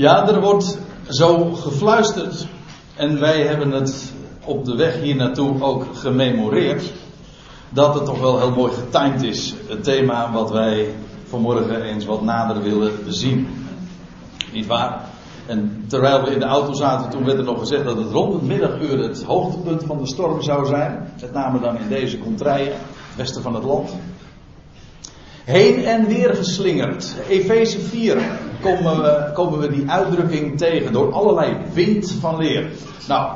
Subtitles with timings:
[0.00, 0.78] Ja, er wordt
[1.08, 2.46] zo gefluisterd.
[2.96, 4.12] En wij hebben het
[4.44, 6.92] op de weg hier naartoe ook gememoreerd.
[7.70, 9.54] Dat het toch wel heel mooi getimed is.
[9.68, 10.94] Het thema wat wij
[11.24, 13.48] vanmorgen eens wat nader willen bezien.
[14.52, 15.04] Niet waar?
[15.46, 18.32] En terwijl we in de auto zaten, toen werd er nog gezegd dat het rond
[18.32, 21.12] het middaguur het hoogtepunt van de storm zou zijn.
[21.20, 23.90] Met name dan in deze contraien, het westen van het land.
[25.44, 27.14] Heen en weer geslingerd.
[27.28, 32.70] Efeze 4 komen we, komen we die uitdrukking tegen door allerlei wind van leer.
[33.08, 33.30] Nou,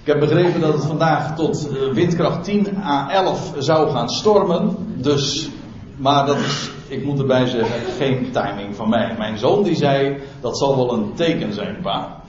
[0.00, 4.76] ik heb begrepen dat het vandaag tot eh, windkracht 10 à 11 zou gaan stormen.
[4.96, 5.48] Dus,
[5.96, 9.14] maar dat is, ik moet erbij zeggen, geen timing van mij.
[9.18, 12.20] Mijn zoon die zei, dat zal wel een teken zijn, pa.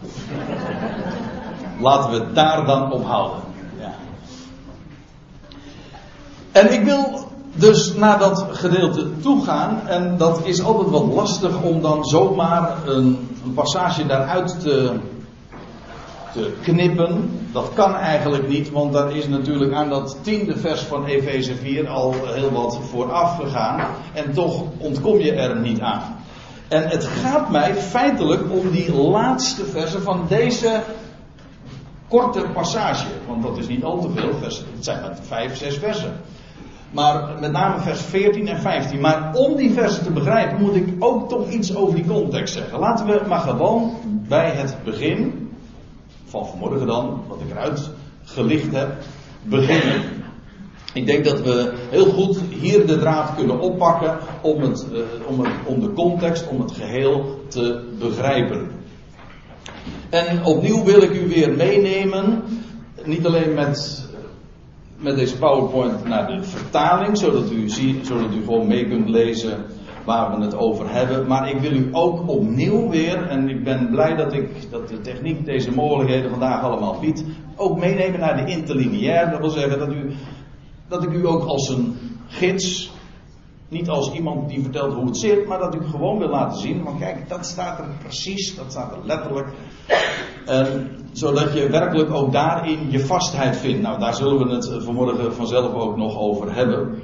[1.79, 3.39] Laten we daar dan op houden.
[3.79, 3.93] Ja.
[6.51, 7.28] En ik wil
[7.59, 9.87] dus naar dat gedeelte toe gaan.
[9.87, 14.91] En dat is altijd wat lastig om dan zomaar een, een passage daaruit te,
[16.33, 17.39] te knippen.
[17.51, 21.87] Dat kan eigenlijk niet, want daar is natuurlijk aan dat tiende vers van Efeze 4
[21.87, 23.87] al heel wat vooraf gegaan.
[24.13, 26.17] En toch ontkom je er niet aan.
[26.67, 30.81] En het gaat mij feitelijk om die laatste versen van deze
[32.07, 33.07] korte passage.
[33.27, 34.65] Want dat is niet al te veel versen.
[34.75, 36.21] Het zijn maar vijf, zes versen.
[36.91, 38.99] Maar met name vers 14 en 15.
[38.99, 42.79] Maar om die versen te begrijpen moet ik ook toch iets over die context zeggen.
[42.79, 43.91] Laten we maar gewoon
[44.27, 45.49] bij het begin
[46.25, 47.89] van vanmorgen dan, wat ik eruit
[48.23, 48.91] gelicht heb,
[49.43, 50.01] beginnen.
[50.93, 55.45] Ik denk dat we heel goed hier de draad kunnen oppakken om, het, uh, om,
[55.65, 58.71] om de context, om het geheel te begrijpen.
[60.09, 62.43] En opnieuw wil ik u weer meenemen,
[63.03, 64.08] niet alleen met
[64.99, 69.65] met deze PowerPoint naar de vertaling, zodat u, ziet, zodat u gewoon mee kunt lezen
[70.05, 71.27] waar we het over hebben.
[71.27, 75.01] Maar ik wil u ook opnieuw weer, en ik ben blij dat, ik, dat de
[75.01, 77.23] techniek deze mogelijkheden vandaag allemaal biedt,
[77.55, 79.29] ook meenemen naar de interlineair.
[79.29, 80.11] Dat wil zeggen dat, u,
[80.87, 81.95] dat ik u ook als een
[82.27, 82.91] gids,
[83.67, 86.83] niet als iemand die vertelt hoe het zit, maar dat ik gewoon wil laten zien.
[86.83, 89.47] Want kijk, dat staat er precies, dat staat er letterlijk.
[91.11, 93.81] Zodat je werkelijk ook daarin je vastheid vindt.
[93.81, 97.01] Nou, daar zullen we het vanmorgen vanzelf ook nog over hebben.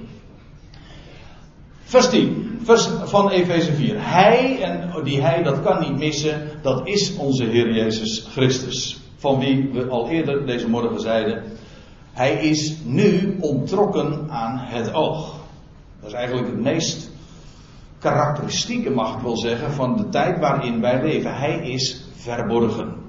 [1.84, 3.96] Vers 10, vers van Efeze 4.
[3.98, 9.00] Hij, en die hij, dat kan niet missen, dat is onze Heer Jezus Christus.
[9.18, 11.44] Van wie we al eerder deze morgen zeiden,
[12.12, 15.36] hij is nu ontrokken aan het oog.
[16.00, 17.10] Dat is eigenlijk het meest
[18.00, 21.36] karakteristieke, mag ik wel zeggen, van de tijd waarin wij leven.
[21.36, 23.05] Hij is verborgen.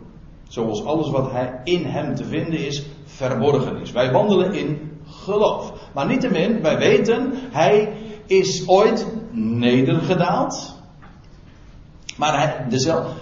[0.48, 3.92] Zoals alles wat hij in hem te vinden is, verborgen is.
[3.92, 5.72] Wij wandelen in geloof.
[5.94, 7.92] Maar niettemin, wij weten, hij
[8.26, 10.74] is ooit nedergedaald.
[12.16, 13.12] Maar hij, dezelfde,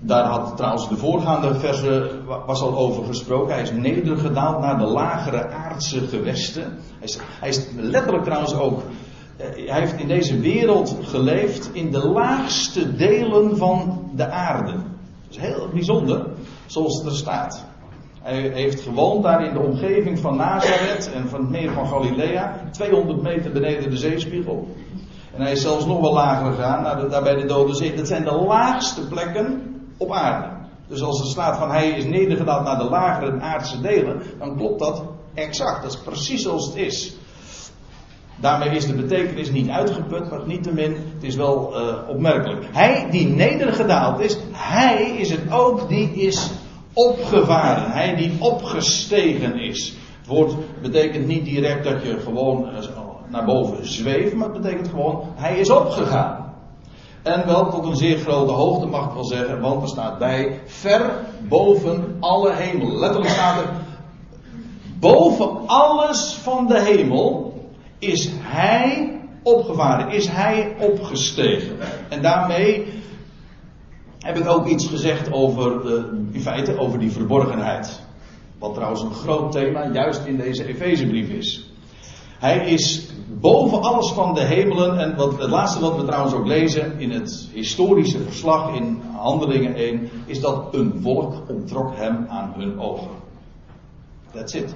[0.00, 2.10] daar had trouwens de voorgaande verse
[2.46, 3.54] was al over gesproken.
[3.54, 6.62] Hij is nedergedaald naar de lagere aardse gewesten.
[6.98, 8.82] Hij is, hij is letterlijk trouwens ook.
[9.36, 14.74] Eh, hij heeft in deze wereld geleefd in de laagste delen van de aarde
[15.36, 16.26] is heel bijzonder,
[16.66, 17.64] zoals het er staat.
[18.22, 22.60] Hij heeft gewoond daar in de omgeving van Nazareth en van het meer van Galilea,
[22.70, 24.68] 200 meter beneden de zeespiegel.
[25.34, 27.94] En hij is zelfs nog wel lager gegaan, naar de, daar bij de Dode Zee.
[27.94, 29.62] Dat zijn de laagste plekken
[29.96, 30.48] op aarde.
[30.88, 34.78] Dus als er staat van hij is nedergedaald naar de lagere aardse delen, dan klopt
[34.78, 35.82] dat exact.
[35.82, 37.16] Dat is precies zoals het is.
[38.36, 42.64] Daarmee is de betekenis niet uitgeput, maar niettemin, het is wel uh, opmerkelijk.
[42.72, 46.50] Hij die nedergedaald is, hij is het ook die is
[46.92, 47.90] opgevaren.
[47.90, 49.94] Hij die opgestegen is.
[50.18, 52.78] Het woord betekent niet direct dat je gewoon uh,
[53.28, 56.52] naar boven zweeft, maar het betekent gewoon, hij is opgegaan.
[57.22, 60.60] En wel tot een zeer grote hoogte mag ik wel zeggen, want er staat bij,
[60.64, 61.10] ver
[61.48, 62.98] boven alle hemel.
[62.98, 63.70] Letterlijk staat er,
[64.98, 67.53] boven alles van de hemel
[68.04, 71.76] is hij opgevaren, is hij opgestegen.
[72.08, 72.86] En daarmee
[74.18, 76.02] heb ik ook iets gezegd over, uh,
[76.32, 78.00] in feite, over die verborgenheid.
[78.58, 81.70] Wat trouwens een groot thema juist in deze Efezebrief is.
[82.38, 83.08] Hij is
[83.40, 84.98] boven alles van de hemelen.
[84.98, 89.74] En wat, het laatste wat we trouwens ook lezen in het historische verslag in Handelingen
[89.74, 93.10] 1, is dat een wolk ontrok hem aan hun ogen.
[94.32, 94.74] That's it.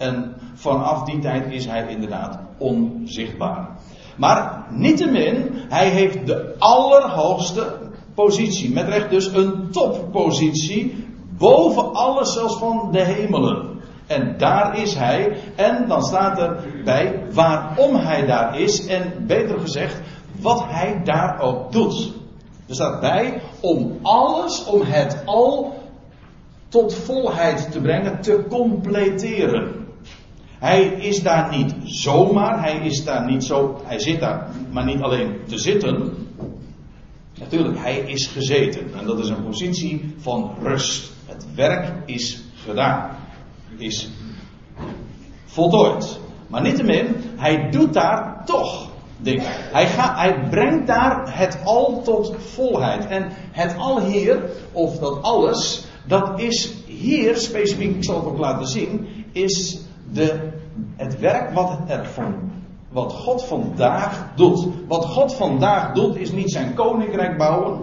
[0.00, 3.68] En vanaf die tijd is hij inderdaad onzichtbaar.
[4.16, 7.78] Maar niettemin, hij heeft de allerhoogste
[8.14, 8.72] positie.
[8.72, 11.06] Met recht dus een toppositie.
[11.38, 13.80] Boven alles zelfs van de hemelen.
[14.06, 15.36] En daar is hij.
[15.56, 18.86] En dan staat er bij waarom hij daar is.
[18.86, 20.00] En beter gezegd,
[20.40, 22.12] wat hij daar ook doet.
[22.68, 25.78] Er staat bij om alles, om het al
[26.68, 29.79] tot volheid te brengen, te completeren.
[30.60, 35.00] Hij is daar niet zomaar, hij is daar niet zo, hij zit daar maar niet
[35.00, 36.12] alleen te zitten.
[37.38, 41.12] Natuurlijk, hij is gezeten en dat is een positie van rust.
[41.26, 43.16] Het werk is gedaan,
[43.76, 44.10] is
[45.44, 46.18] voltooid.
[46.46, 49.44] Maar niettemin, hij doet daar toch dingen.
[49.46, 53.06] Hij, hij brengt daar het al tot volheid.
[53.06, 58.38] En het al hier, of dat alles, dat is hier specifiek, ik zal het ook
[58.38, 59.80] laten zien, is
[60.12, 60.50] de,
[60.96, 62.34] het werk wat, er van,
[62.88, 64.68] wat God vandaag doet.
[64.88, 67.80] Wat God vandaag doet is niet zijn koninkrijk bouwen.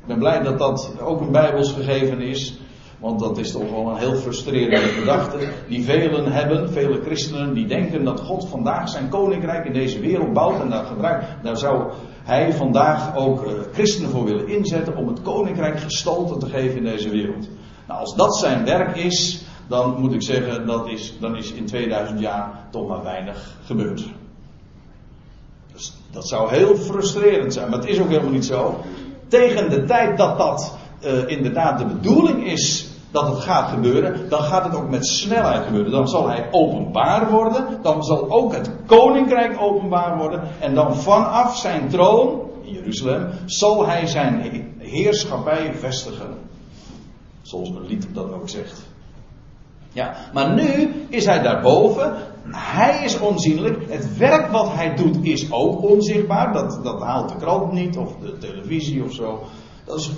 [0.00, 2.60] Ik ben blij dat dat ook een Bijbels gegeven is.
[3.02, 5.38] Want dat is toch wel een heel frustrerende gedachte.
[5.68, 10.32] Die velen hebben, vele christenen, die denken dat God vandaag zijn koninkrijk in deze wereld
[10.32, 10.60] bouwt.
[10.60, 11.92] En daar, gebruikt, daar zou
[12.22, 16.84] hij vandaag ook uh, christenen voor willen inzetten om het koninkrijk gestalte te geven in
[16.84, 17.48] deze wereld.
[17.86, 21.66] Nou, als dat zijn werk is, dan moet ik zeggen, dat is, dan is in
[21.66, 24.04] 2000 jaar toch maar weinig gebeurd.
[25.72, 28.80] Dus dat zou heel frustrerend zijn, maar het is ook helemaal niet zo.
[29.28, 34.40] Tegen de tijd dat dat uh, inderdaad de bedoeling is dat het gaat gebeuren, dan
[34.40, 35.90] gaat het ook met snelheid gebeuren.
[35.90, 41.56] Dan zal hij openbaar worden, dan zal ook het koninkrijk openbaar worden, en dan vanaf
[41.56, 46.38] zijn troon in Jeruzalem zal hij zijn heerschappij vestigen.
[47.42, 48.90] Zoals een lied dat ook zegt.
[49.92, 52.14] Ja, maar nu is hij daarboven.
[52.50, 53.90] Hij is onzienlijk.
[53.90, 56.52] Het werk wat hij doet is ook onzichtbaar.
[56.52, 59.42] Dat, dat haalt de krant niet of de televisie of zo.
[59.84, 60.10] Dat is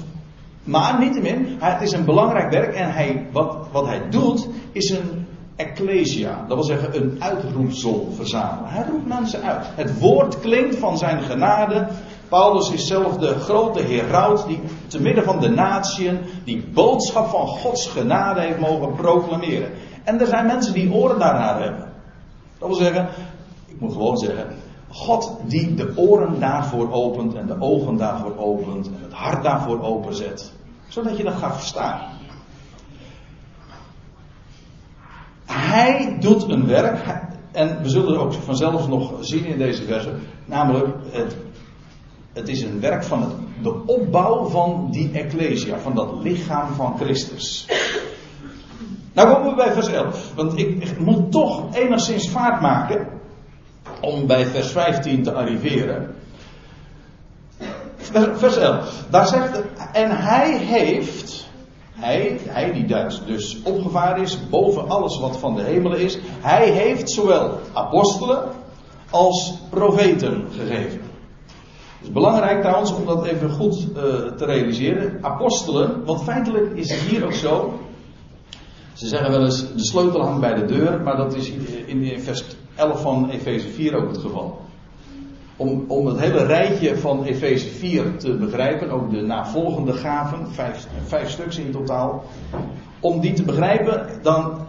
[0.65, 5.27] maar niettemin, het is een belangrijk werk en hij, wat, wat hij doet is een
[5.57, 6.45] ecclesia.
[6.49, 8.71] Dat wil zeggen een uitroepsel verzamelen.
[8.71, 9.67] Hij roept mensen uit.
[9.75, 11.89] Het woord klinkt van zijn genade.
[12.35, 17.47] Paulus is zelf de grote heraut die te midden van de natieën die boodschap van
[17.47, 19.71] Gods genade heeft mogen proclameren.
[20.05, 21.93] En er zijn mensen die oren daarnaar hebben.
[22.59, 23.09] Dat wil zeggen,
[23.67, 24.47] ik moet gewoon zeggen,
[24.89, 29.83] God die de oren daarvoor opent en de ogen daarvoor opent en het hart daarvoor
[29.83, 30.53] openzet.
[30.89, 32.01] Zodat je dat gaat verstaan.
[35.45, 37.05] Hij doet een werk,
[37.53, 40.15] en we zullen ook vanzelf nog zien in deze verse,
[40.45, 41.37] namelijk het,
[42.35, 43.33] het is een werk van het,
[43.63, 47.67] de opbouw van die Ecclesia, van dat lichaam van Christus.
[49.13, 53.09] Nou komen we bij vers 11, want ik moet toch enigszins vaart maken
[54.01, 56.15] om bij vers 15 te arriveren.
[58.35, 59.05] Vers 11.
[59.11, 61.49] Daar zegt en hij heeft,
[61.93, 62.87] hij, hij die
[63.27, 68.49] dus opgevaard is boven alles wat van de hemelen is, hij heeft zowel apostelen
[69.11, 71.04] als profeten gegeven.
[72.05, 74.03] Het is belangrijk trouwens om dat even goed uh,
[74.37, 75.19] te realiseren.
[75.21, 77.81] Apostelen, want feitelijk is het hier ook zo.
[78.93, 81.51] Ze zeggen wel eens, de sleutel hangt bij de deur, maar dat is
[81.87, 84.61] in, in vers 11 van Efeze 4 ook het geval.
[85.57, 90.87] Om, om het hele rijtje van Efeze 4 te begrijpen, ook de navolgende gaven, vijf,
[91.05, 92.25] vijf stuks in totaal.
[93.01, 94.67] Om die te begrijpen, dan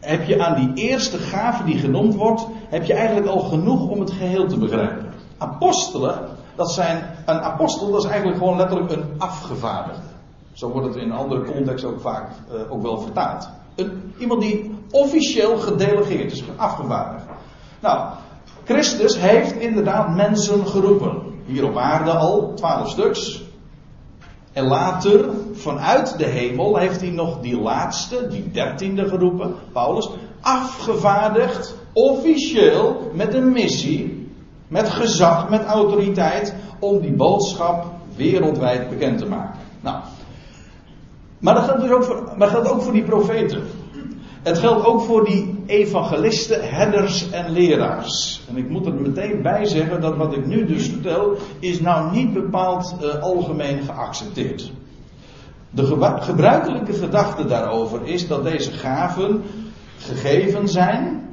[0.00, 4.00] heb je aan die eerste gave die genoemd wordt, heb je eigenlijk al genoeg om
[4.00, 5.09] het geheel te begrijpen.
[5.40, 10.02] Apostelen, dat zijn, een apostel dat is eigenlijk gewoon letterlijk een afgevaardigde.
[10.52, 13.48] Zo wordt het in andere contexten ook vaak uh, ook wel vertaald.
[13.74, 17.24] Een, iemand die officieel gedelegeerd is, afgevaardigd.
[17.80, 18.08] Nou,
[18.64, 21.22] Christus heeft inderdaad mensen geroepen.
[21.46, 23.42] Hier op aarde al, twaalf stuks.
[24.52, 31.76] En later, vanuit de hemel, heeft hij nog die laatste, die dertiende geroepen, Paulus, afgevaardigd,
[31.92, 34.19] officieel, met een missie,
[34.70, 37.84] met gezag, met autoriteit, om die boodschap
[38.16, 39.60] wereldwijd bekend te maken.
[39.80, 39.96] Nou,
[41.38, 43.62] maar dat geldt, dus ook voor, maar geldt ook voor die profeten.
[44.42, 48.42] Het geldt ook voor die evangelisten, herders en leraars.
[48.48, 52.12] En ik moet er meteen bij zeggen dat wat ik nu dus vertel, is nou
[52.12, 54.72] niet bepaald uh, algemeen geaccepteerd.
[55.70, 55.84] De
[56.20, 59.42] gebruikelijke gedachte daarover is dat deze gaven
[59.98, 61.28] gegeven zijn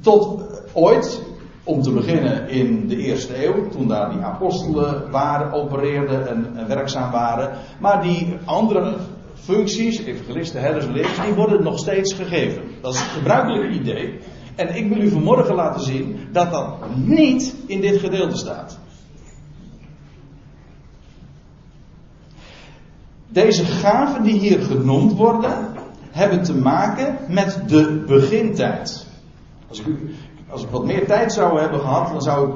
[0.00, 1.22] tot ooit,
[1.64, 7.10] om te beginnen in de eerste eeuw, toen daar die apostelen waren, opereerden en, werkzaam
[7.10, 7.50] waren.
[7.80, 8.96] Maar die andere
[9.34, 10.86] functies, evangelisten, herders,
[11.24, 12.62] die worden nog steeds gegeven.
[12.80, 14.18] Dat is het gebruikelijke idee.
[14.54, 18.78] En ik wil u vanmorgen laten zien dat dat niet in dit gedeelte staat.
[23.28, 25.72] Deze gaven die hier genoemd worden,
[26.10, 29.06] hebben te maken met de begintijd.
[29.68, 30.14] Als ik u,
[30.52, 32.54] als ik wat meer tijd zou hebben gehad, dan zou ik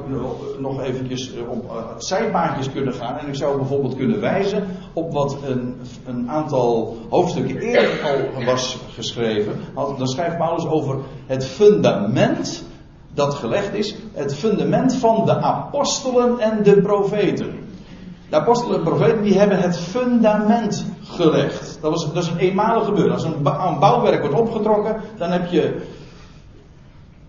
[0.59, 3.17] nog eventjes op zijpaadjes kunnen gaan.
[3.17, 5.75] En ik zou bijvoorbeeld kunnen wijzen op wat een,
[6.05, 8.01] een aantal hoofdstukken eerder
[8.35, 9.59] al was geschreven.
[9.73, 12.63] Dan schrijft Paulus over het fundament
[13.13, 13.95] dat gelegd is.
[14.13, 17.65] Het fundament van de apostelen en de profeten.
[18.29, 21.77] De apostelen en profeten die hebben het fundament gelegd.
[21.81, 23.13] Dat, was, is een eenmalig gebeuren.
[23.13, 23.43] Als een,
[23.79, 25.81] bouwwerk wordt opgetrokken, dan heb je.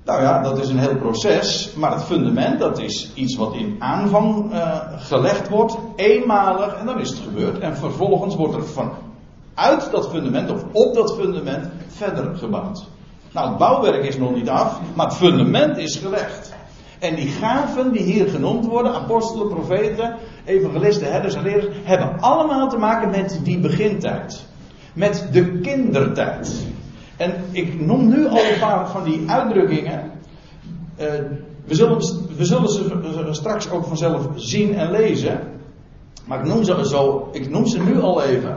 [0.09, 1.73] Nou ja, dat is een heel proces.
[1.77, 5.77] Maar het fundament, dat is iets wat in aanvang uh, gelegd wordt.
[5.97, 6.75] Eenmalig.
[6.75, 7.59] En dan is het gebeurd.
[7.59, 12.87] En vervolgens wordt er vanuit dat fundament, of op dat fundament, verder gebouwd.
[13.33, 16.55] Nou, het bouwwerk is nog niet af, maar het fundament is gelegd.
[16.99, 22.69] En die gaven die hier genoemd worden, apostelen, profeten, evangelisten, herders en lerers, hebben allemaal
[22.69, 24.45] te maken met die begintijd.
[24.93, 26.67] Met de kindertijd.
[27.19, 30.11] En ik noem nu al een paar van die uitdrukkingen.
[31.01, 31.07] Uh,
[31.65, 31.97] we, zullen,
[32.37, 35.41] we zullen ze straks ook vanzelf zien en lezen.
[36.25, 38.57] Maar ik noem ze, zo, ik noem ze nu al even.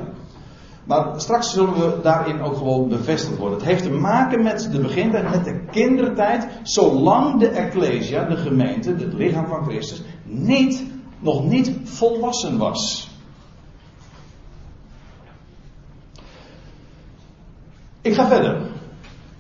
[0.83, 3.57] Maar straks zullen we daarin ook gewoon bevestigd worden.
[3.57, 8.89] Het heeft te maken met de begintijd, met de kindertijd, zolang de Ecclesia, de gemeente,
[8.89, 10.83] het lichaam van Christus, niet,
[11.19, 13.10] nog niet volwassen was.
[18.01, 18.57] Ik ga verder.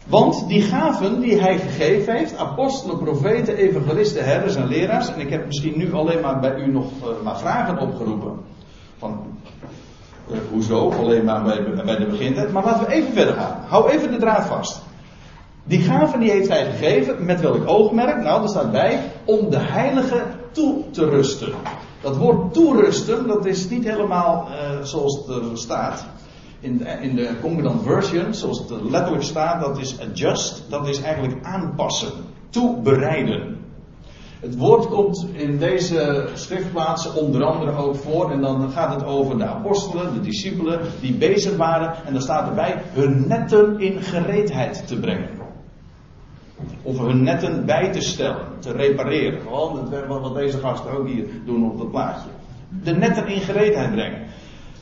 [0.07, 5.29] Want die gaven die hij gegeven heeft, apostelen, profeten, evangelisten, herders en leraars, en ik
[5.29, 8.39] heb misschien nu alleen maar bij u nog uh, maar vragen opgeroepen.
[8.97, 9.19] Van
[10.31, 10.91] uh, hoezo?
[10.91, 12.51] Alleen maar bij, bij de begintijd.
[12.51, 13.57] Maar laten we even verder gaan.
[13.67, 14.81] Hou even de draad vast.
[15.63, 17.25] Die gaven die heeft hij gegeven.
[17.25, 18.23] Met welk oogmerk?
[18.23, 18.99] Nou, er staat bij.
[19.25, 21.53] Om de heilige toe te rusten.
[22.01, 26.05] Dat woord toerusten, dat is niet helemaal uh, zoals het er staat.
[26.61, 30.63] In de, in de Version, zoals het letterlijk staat, dat is adjust.
[30.69, 32.11] Dat is eigenlijk aanpassen.
[32.49, 33.57] Toebereiden.
[34.39, 38.31] Het woord komt in deze schriftplaatsen onder andere ook voor.
[38.31, 41.93] En dan gaat het over de apostelen, de discipelen, die bezig waren.
[42.05, 45.29] En dan staat erbij hun netten in gereedheid te brengen.
[46.81, 49.41] Of hun netten bij te stellen, te repareren.
[49.41, 52.29] Gewoon wat deze gasten ook hier doen op dat plaatje.
[52.83, 54.21] De netten in gereedheid brengen.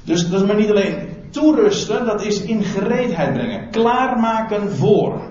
[0.03, 3.69] Dus dat is maar niet alleen toerusten, dat is in gereedheid brengen.
[3.69, 5.21] Klaarmaken voor.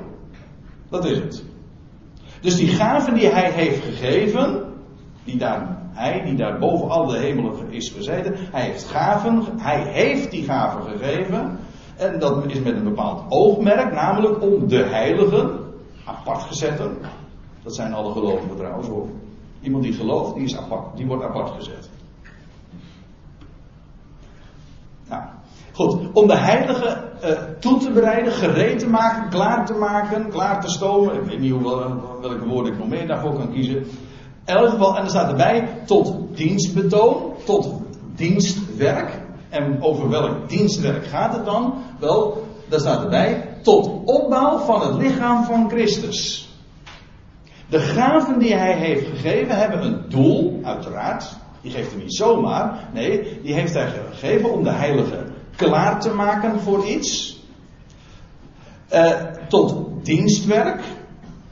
[0.89, 1.45] Dat is het.
[2.41, 4.65] Dus die gaven die hij heeft gegeven,
[5.25, 9.83] die daar, hij die daar boven al de hemelen is gezeten, hij heeft gaven, hij
[9.83, 11.59] heeft die gaven gegeven.
[11.97, 15.59] En dat is met een bepaald oogmerk, namelijk om de heiligen,
[16.05, 16.99] apart gezetten.
[17.63, 19.07] Dat zijn alle gelovigen trouwens hoor.
[19.61, 21.91] Iemand die gelooft, apart, die wordt apart gezet.
[25.09, 25.23] Nou,
[25.79, 26.13] goed.
[26.13, 27.31] Om de heiligen uh,
[27.61, 31.15] toe te bereiden, gereed te maken, klaar te maken, klaar te stomen.
[31.15, 33.77] Ik weet niet hoeveel, welke woorden ik nog meer daarvoor kan kiezen.
[34.47, 37.73] In geval, en er staat erbij, tot dienstbetoon, tot
[38.15, 39.21] dienstwerk.
[39.49, 41.75] En over welk dienstwerk gaat het dan?
[41.99, 46.49] Wel, daar staat erbij, tot opbouw van het lichaam van Christus.
[47.69, 51.37] De gaven die hij heeft gegeven hebben een doel, uiteraard.
[51.61, 52.89] Die geeft hij niet zomaar.
[52.93, 55.25] Nee, die heeft hij gegeven om de heilige
[55.59, 57.39] klaar te maken voor iets.
[58.93, 59.11] Uh,
[59.49, 60.81] tot dienstwerk.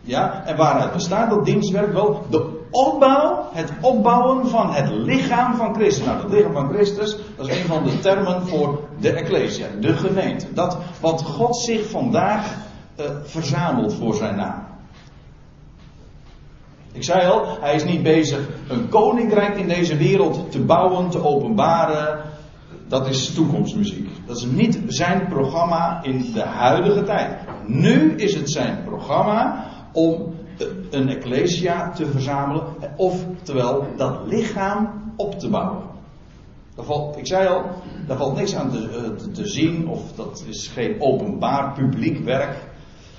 [0.01, 1.93] Ja, en waaruit bestaat dat dienstwerk?
[1.93, 6.05] Wel, de opbouw, het opbouwen van het lichaam van Christus.
[6.05, 9.93] Nou, het lichaam van Christus, dat is een van de termen voor de Ecclesia, de
[9.93, 10.53] gemeente.
[10.53, 12.55] Dat wat God zich vandaag
[13.01, 14.65] uh, verzamelt voor zijn naam.
[16.93, 21.25] Ik zei al, hij is niet bezig een koninkrijk in deze wereld te bouwen, te
[21.25, 22.19] openbaren,
[22.89, 24.09] dat is toekomstmuziek.
[24.27, 27.39] Dat is niet zijn programma in de huidige tijd.
[27.67, 30.35] Nu is het zijn programma om
[30.91, 32.63] een ecclesia te verzamelen,
[32.97, 35.95] oftewel dat lichaam op te bouwen.
[37.17, 37.63] Ik zei al,
[38.07, 42.25] daar valt niks aan te, eh, te, te, zien, of dat is geen openbaar publiek
[42.25, 42.57] werk.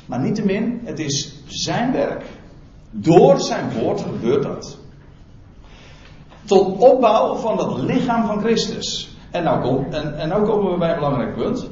[0.06, 2.26] Maar niettemin, het is zijn werk.
[2.92, 4.78] Door zijn woord gebeurt dat.
[6.46, 9.17] Tot opbouw van het lichaam van Christus.
[9.32, 11.70] En nou, kom, en, nou komen we bij een belangrijk punt.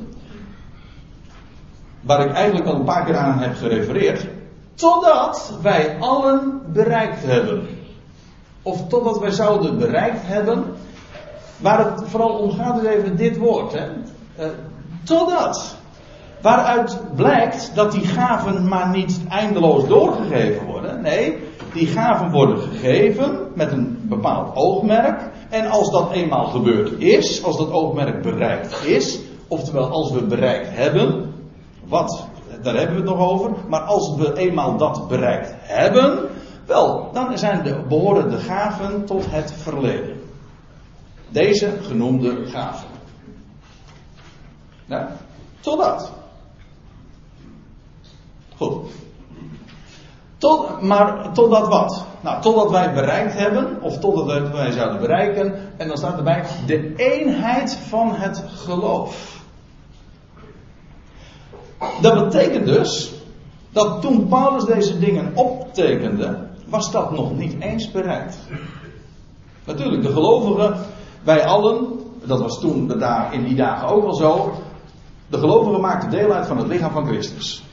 [2.02, 4.28] Waar ik eigenlijk al een paar keer aan heb gerefereerd.
[4.74, 7.68] Totdat wij allen bereikt hebben.
[8.62, 10.64] Of totdat wij zouden bereikt hebben.
[11.58, 13.74] Waar het vooral om gaat is even dit woord.
[13.74, 13.88] Hè?
[14.40, 14.46] Uh,
[15.04, 15.76] totdat.
[16.42, 21.02] Waaruit blijkt dat die gaven maar niet eindeloos doorgegeven worden.
[21.02, 21.44] Nee,
[21.74, 25.22] die gaven worden gegeven met een bepaald oogmerk.
[25.50, 30.68] En als dat eenmaal gebeurd is, als dat oogmerk bereikt is, oftewel als we bereikt
[30.76, 31.34] hebben,
[31.88, 32.28] wat
[32.62, 33.52] daar hebben we het nog over.
[33.68, 36.30] Maar als we eenmaal dat bereikt hebben,
[36.66, 40.22] wel, dan zijn de, behoren de gaven tot het verleden.
[41.30, 42.88] Deze genoemde gaven.
[44.86, 45.16] Ja,
[45.60, 46.12] totdat.
[48.58, 48.92] Goed.
[50.38, 52.06] Tot, maar totdat wat?
[52.22, 56.96] Nou, totdat wij bereikt hebben, of totdat wij zouden bereiken, en dan staat erbij de
[56.96, 59.44] eenheid van het geloof.
[62.02, 63.14] Dat betekent dus
[63.72, 68.38] dat toen Paulus deze dingen optekende, was dat nog niet eens bereikt.
[69.66, 70.78] Natuurlijk, de gelovigen,
[71.24, 71.88] wij allen,
[72.24, 74.54] dat was toen in die dagen ook al zo,
[75.28, 77.65] de gelovigen maakten deel uit van het lichaam van Christus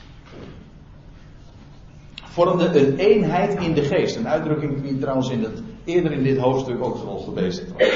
[2.33, 4.15] vormde een eenheid in de geest.
[4.15, 7.87] Een uitdrukking die trouwens in het, eerder in dit hoofdstuk ook al gebezigd was.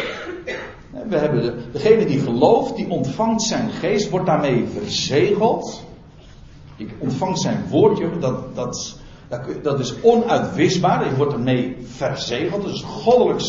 [1.07, 5.83] We hebben de, degene die gelooft, die ontvangt zijn geest, wordt daarmee verzegeld.
[6.77, 8.97] Die ontvangt zijn woordje, dat, dat,
[9.61, 11.09] dat is onuitwisbaar.
[11.09, 12.63] Je wordt ermee verzegeld.
[12.63, 13.41] Dat is een goddelijk,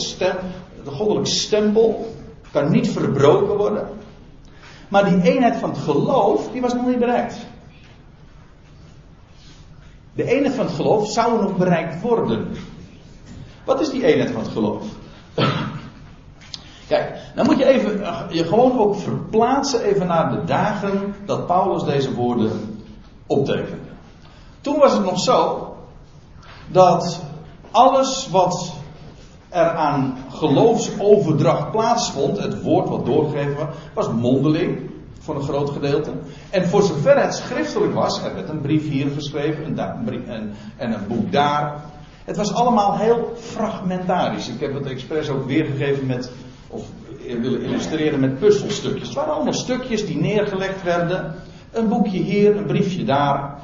[0.85, 2.15] een goddelijk stempel.
[2.51, 3.89] Kan niet verbroken worden.
[4.89, 7.37] Maar die eenheid van het geloof, die was nog niet bereikt.
[10.19, 12.49] De eenheid van het geloof zou nog bereikt worden.
[13.65, 14.85] Wat is die eenheid van het geloof?
[16.89, 21.47] Kijk, dan moet je even eh, je gewoon ook verplaatsen even naar de dagen dat
[21.47, 22.83] Paulus deze woorden
[23.27, 23.89] optekende.
[24.61, 25.73] Toen was het nog zo
[26.69, 27.21] dat
[27.71, 28.73] alles wat
[29.49, 34.91] er aan geloofsoverdracht plaatsvond, het woord wat doorgegeven was, was mondeling
[35.29, 36.11] voor een groot gedeelte.
[36.51, 41.07] En voor zover het schriftelijk was, er werd een brief hier geschreven en, en een
[41.09, 41.85] boek daar.
[42.25, 44.49] Het was allemaal heel fragmentarisch.
[44.49, 46.31] Ik heb het expres ook weergegeven met,
[46.69, 46.87] of
[47.41, 49.07] willen illustreren met puzzelstukjes.
[49.07, 51.35] Het waren allemaal stukjes die neergelegd werden.
[51.73, 53.59] Een boekje hier, een briefje daar.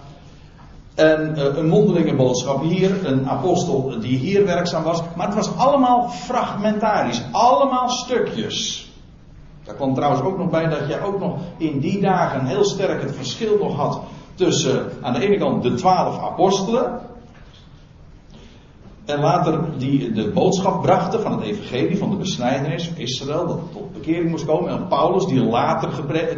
[0.94, 5.02] En uh, een mondelinge boodschap hier, een apostel die hier werkzaam was.
[5.16, 8.83] Maar het was allemaal fragmentarisch, allemaal stukjes.
[9.64, 13.02] Daar kwam trouwens ook nog bij dat je ook nog in die dagen heel sterk
[13.02, 14.00] het verschil nog had
[14.34, 17.00] tussen aan de ene kant de twaalf apostelen.
[19.04, 23.58] En later die de boodschap brachten van het evangelie van de besnijdenis van Israël, dat
[23.72, 24.70] tot bekering moest komen.
[24.70, 25.90] En Paulus die later,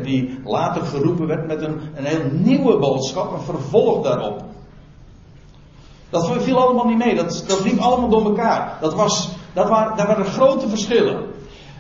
[0.03, 4.45] die later geroepen werd met een, een heel nieuwe boodschap, een vervolg daarop.
[6.11, 8.79] Dat viel allemaal niet mee, dat, dat liep allemaal door elkaar.
[8.81, 11.26] Dat was, dat waren, daar waren grote verschillen.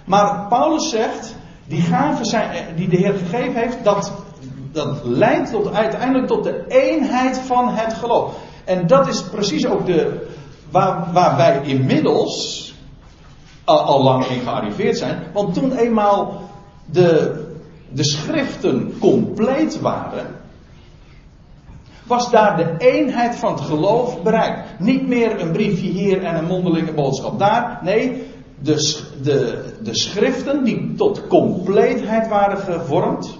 [0.06, 4.12] Maar Paulus zegt, die gaven zijn, eh, die de Heer gegeven heeft, dat,
[4.72, 8.34] dat leidt tot, uiteindelijk tot de eenheid van het geloof.
[8.64, 10.26] En dat is precies ook de,
[10.70, 12.74] waar, wij inmiddels
[13.64, 15.22] al, al lang in gearriveerd zijn.
[15.32, 16.40] Want toen eenmaal
[16.84, 17.40] de,
[17.88, 20.26] de schriften compleet waren,
[22.06, 24.78] was daar de eenheid van het geloof bereikt.
[24.78, 27.78] Niet meer een briefje hier en een mondelinge boodschap daar.
[27.82, 28.26] Nee,
[28.58, 33.38] de, de, de schriften die tot compleetheid waren gevormd,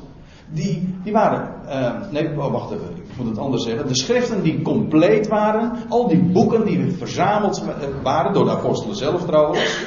[0.49, 3.89] die, die waren, uh, nee, oh, wacht even, ik moet het anders zeggen.
[3.89, 7.65] De schriften die compleet waren, al die boeken die verzameld
[8.03, 9.79] waren, door de apostelen zelf trouwens,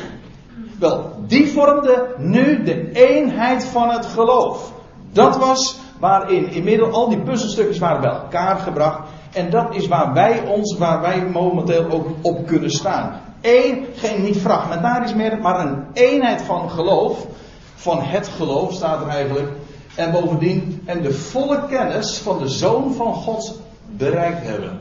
[0.80, 4.74] wel, die vormden nu de eenheid van het geloof.
[5.12, 9.10] Dat was waarin inmiddels al die puzzelstukjes waren bij elkaar gebracht.
[9.34, 14.24] En dat is waar wij ons, waar wij momenteel ook op kunnen staan één, geen
[14.24, 17.28] niet fragmentarisch meer, maar een eenheid van geloof.
[17.76, 19.52] Van het geloof staat er eigenlijk.
[19.96, 24.80] En bovendien, en de volle kennis van de Zoon van God bereikt hebben.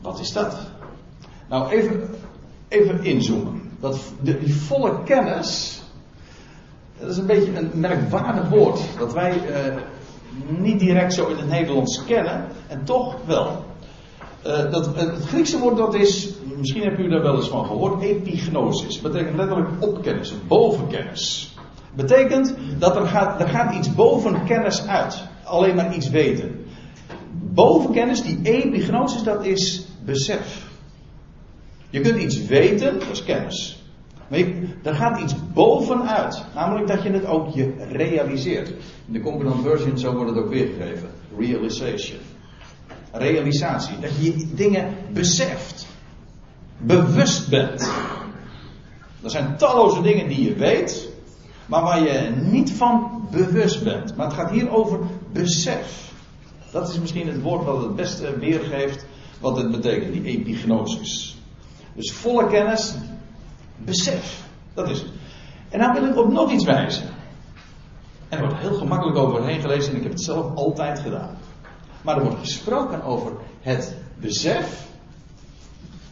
[0.00, 0.56] Wat is dat?
[1.48, 2.14] Nou, even,
[2.68, 3.70] even inzoomen.
[3.80, 5.82] Dat, de, die volle kennis.
[6.98, 8.80] Dat is een beetje een merkwaardig woord.
[8.98, 9.74] Dat wij eh,
[10.58, 13.64] niet direct zo in het Nederlands kennen, en toch wel.
[14.46, 18.02] Uh, dat, het Griekse woord dat is, misschien hebt u daar wel eens van gehoord,
[18.02, 19.00] epignosis.
[19.00, 21.54] Betekent letterlijk opkennis, bovenkennis.
[21.94, 25.22] Betekent dat er gaat, er gaat iets boven kennis uit.
[25.44, 26.64] Alleen maar iets weten.
[27.32, 30.66] Bovenkennis, die epignosis, dat is besef.
[31.90, 33.83] Je kunt iets weten, dat is kennis.
[34.28, 34.38] Maar
[34.82, 36.44] er gaat iets bovenuit.
[36.54, 38.68] Namelijk dat je het ook je realiseert.
[39.06, 41.10] In de Concordant Version zo wordt het ook weergegeven.
[41.38, 42.18] Realization.
[43.12, 43.98] Realisatie.
[43.98, 45.86] Dat je dingen beseft.
[46.78, 47.90] Bewust bent.
[49.22, 51.12] Er zijn talloze dingen die je weet.
[51.66, 54.16] Maar waar je niet van bewust bent.
[54.16, 54.98] Maar het gaat hier over
[55.32, 56.12] besef.
[56.70, 59.06] Dat is misschien het woord wat het beste weergeeft
[59.40, 61.36] wat het betekent, die epignosis.
[61.94, 62.94] Dus volle kennis,
[63.76, 64.48] Besef.
[64.74, 65.10] Dat is het.
[65.68, 67.08] En dan wil ik op nog iets wijzen.
[68.28, 71.36] En er wordt heel gemakkelijk overheen gelezen en ik heb het zelf altijd gedaan.
[72.02, 74.86] Maar er wordt gesproken over het besef,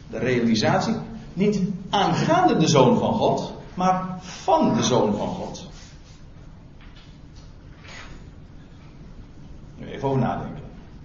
[0.09, 0.95] de realisatie,
[1.33, 5.67] niet aangaande de Zoon van God, maar van de Zoon van God.
[9.85, 10.62] Even over nadenken.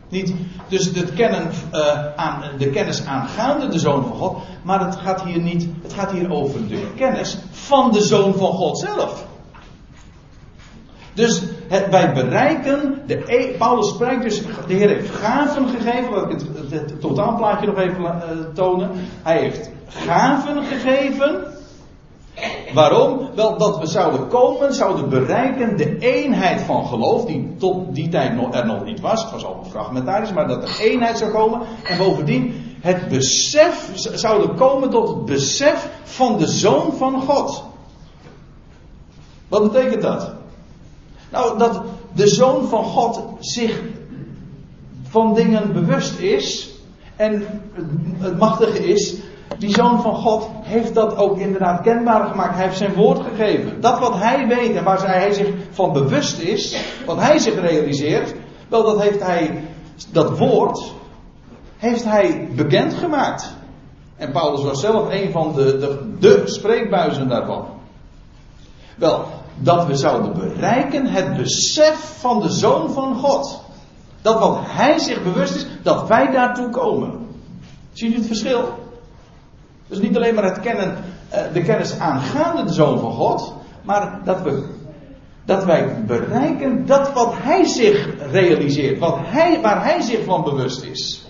[0.09, 0.35] Niet
[0.69, 5.23] dus het kennen, uh, aan, de kennis aangaande de Zoon van God, maar het gaat
[5.23, 9.27] hier niet, het gaat hier over de kennis van de Zoon van God zelf.
[11.15, 16.25] Dus het, wij bereiken, de, e- Paulus spreekt dus, de Heer heeft gaven gegeven, laat
[16.25, 18.91] ik het, het, totaalplaatje nog even uh, tonen.
[19.23, 21.58] Hij heeft gaven gegeven.
[22.75, 23.29] Waarom?
[23.35, 28.55] Wel dat we zouden komen, zouden bereiken de eenheid van geloof, die tot die tijd
[28.55, 29.23] er nog niet was.
[29.23, 31.61] Het was al fragmentarisch, maar dat er eenheid zou komen.
[31.85, 37.65] En bovendien het besef, zouden komen tot het besef van de Zoon van God.
[39.49, 40.33] Wat betekent dat?
[41.31, 43.81] Nou, dat de Zoon van God zich
[45.03, 46.71] van dingen bewust is.
[47.17, 47.47] En
[48.19, 49.15] het machtige is,
[49.59, 52.55] die Zoon van God heeft dat ook inderdaad kenbaar gemaakt.
[52.55, 53.81] Hij heeft zijn woord gegeven.
[53.81, 58.35] Dat wat hij weet en waar hij zich van bewust is, wat hij zich realiseert,
[58.69, 59.65] wel dat heeft hij,
[60.13, 60.93] dat woord,
[61.77, 63.57] heeft hij bekendgemaakt.
[64.17, 67.67] En Paulus was zelf een van de, de, de spreekbuizen daarvan.
[68.97, 69.25] Wel,
[69.57, 73.61] dat we zouden bereiken het besef van de Zoon van God.
[74.23, 77.27] Dat wat Hij zich bewust is, dat wij daartoe komen.
[77.93, 78.88] Ziet u het verschil?
[79.89, 80.97] Dus niet alleen maar het kennen,
[81.29, 84.65] eh, de kennis aangaande de Zoon van God, maar dat, we,
[85.45, 90.83] dat wij bereiken dat wat Hij zich realiseert, wat hij, waar Hij zich van bewust
[90.83, 91.27] is.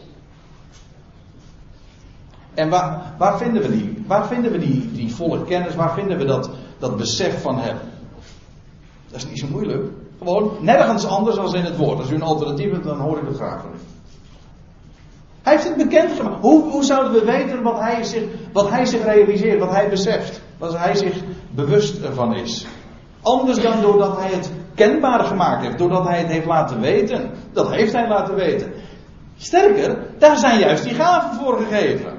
[2.55, 4.05] En waar, waar vinden we die?
[4.07, 5.75] Waar vinden we die, die volle kennis?
[5.75, 7.77] Waar vinden we dat, dat besef van Hem?
[9.11, 9.85] Dat is niet zo moeilijk.
[10.19, 11.99] Gewoon nergens anders dan in het woord.
[11.99, 13.88] Als u een alternatief hebt, dan hoor ik het graag van u.
[15.49, 16.41] Hij heeft het bekendgemaakt.
[16.41, 20.41] Hoe, hoe zouden we weten wat hij, zich, wat hij zich realiseert, wat hij beseft?
[20.59, 21.17] Wat hij zich
[21.51, 22.67] bewust ervan is.
[23.23, 27.31] Anders dan doordat hij het kenbaar gemaakt heeft, doordat hij het heeft laten weten.
[27.53, 28.73] Dat heeft hij laten weten.
[29.37, 32.13] Sterker, daar zijn juist die gaven voor gegeven.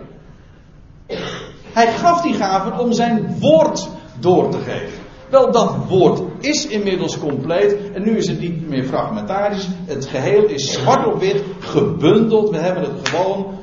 [1.73, 3.89] Hij gaf die gaven om zijn woord
[4.19, 4.98] door te geven.
[5.29, 9.67] Wel, dat woord is inmiddels compleet en nu is het niet meer fragmentarisch.
[9.85, 12.49] Het geheel is zwart op wit, gebundeld.
[12.49, 13.57] We hebben het gewoon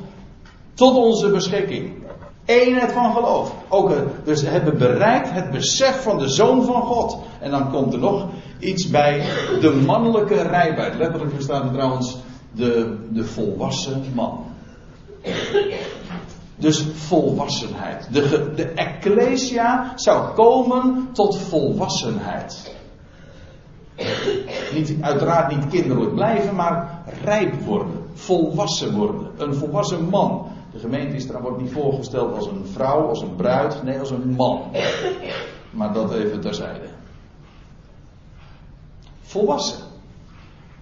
[0.73, 2.05] tot onze beschikking.
[2.45, 3.53] Eenheid van geloof.
[3.69, 7.17] Ook, eh, dus hebben bereikt het besef van de Zoon van God.
[7.39, 8.27] En dan komt er nog
[8.59, 9.23] iets bij.
[9.61, 10.95] De mannelijke rijbaard.
[10.97, 12.17] Letterlijk staat er trouwens
[12.51, 14.45] de, de volwassen man.
[16.57, 18.13] Dus volwassenheid.
[18.13, 22.75] De, de Ecclesia zou komen tot volwassenheid.
[24.73, 28.05] Niet, uiteraard niet kinderlijk blijven, maar rijp worden.
[28.13, 29.31] Volwassen worden.
[29.37, 30.47] Een volwassen man.
[30.71, 34.11] De gemeente is er, wordt niet voorgesteld als een vrouw, als een bruid, nee, als
[34.11, 34.61] een man.
[35.69, 36.87] Maar dat even terzijde.
[39.21, 39.96] Volwassen.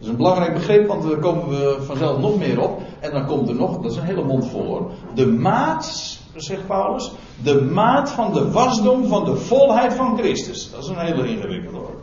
[0.05, 2.81] Is een belangrijk begrip, want daar komen we vanzelf nog meer op.
[2.99, 4.91] En dan komt er nog, dat is een hele mond vol hoor.
[5.13, 7.11] De maat, zegt Paulus,
[7.43, 10.71] de maat van de wasdom van de volheid van Christus.
[10.71, 12.01] Dat is een hele ingewikkelde hoor.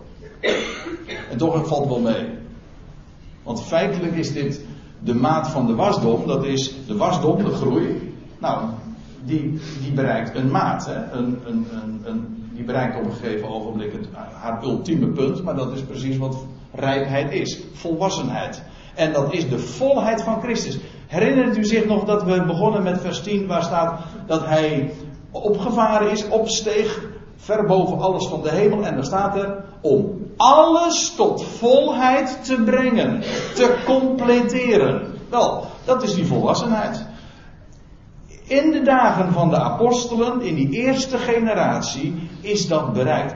[1.30, 2.28] En toch valt wel mee.
[3.42, 4.64] Want feitelijk is dit
[4.98, 8.14] de maat van de wasdom, dat is de wasdom, de groei.
[8.38, 8.68] Nou,
[9.24, 10.86] die, die bereikt een maat.
[10.86, 11.10] Hè?
[11.12, 11.66] Een, een,
[12.04, 16.16] een, die bereikt op een gegeven ogenblik het, haar ultieme punt, maar dat is precies
[16.16, 16.36] wat
[16.72, 17.60] rijpheid is.
[17.72, 18.62] Volwassenheid.
[18.94, 20.78] En dat is de volheid van Christus.
[21.06, 24.92] Herinnert u zich nog dat we begonnen met vers 10 waar staat dat hij
[25.30, 27.02] opgevaren is, opsteeg,
[27.36, 28.84] ver boven alles van de hemel.
[28.84, 33.20] En dan staat er om alles tot volheid te brengen,
[33.54, 35.14] te completeren.
[35.30, 37.04] Wel, dat is die volwassenheid.
[38.46, 43.34] In de dagen van de apostelen, in die eerste generatie, is dat bereikt.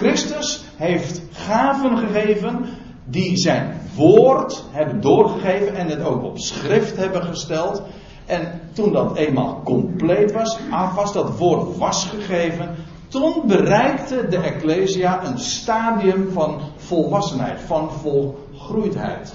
[0.00, 2.64] Christus heeft gaven gegeven
[3.04, 7.82] die zijn woord hebben doorgegeven en het ook op schrift hebben gesteld.
[8.26, 10.58] En toen dat eenmaal compleet was,
[10.94, 12.74] was dat woord was gegeven,
[13.08, 19.34] toen bereikte de Ecclesia een stadium van volwassenheid, van volgroeidheid.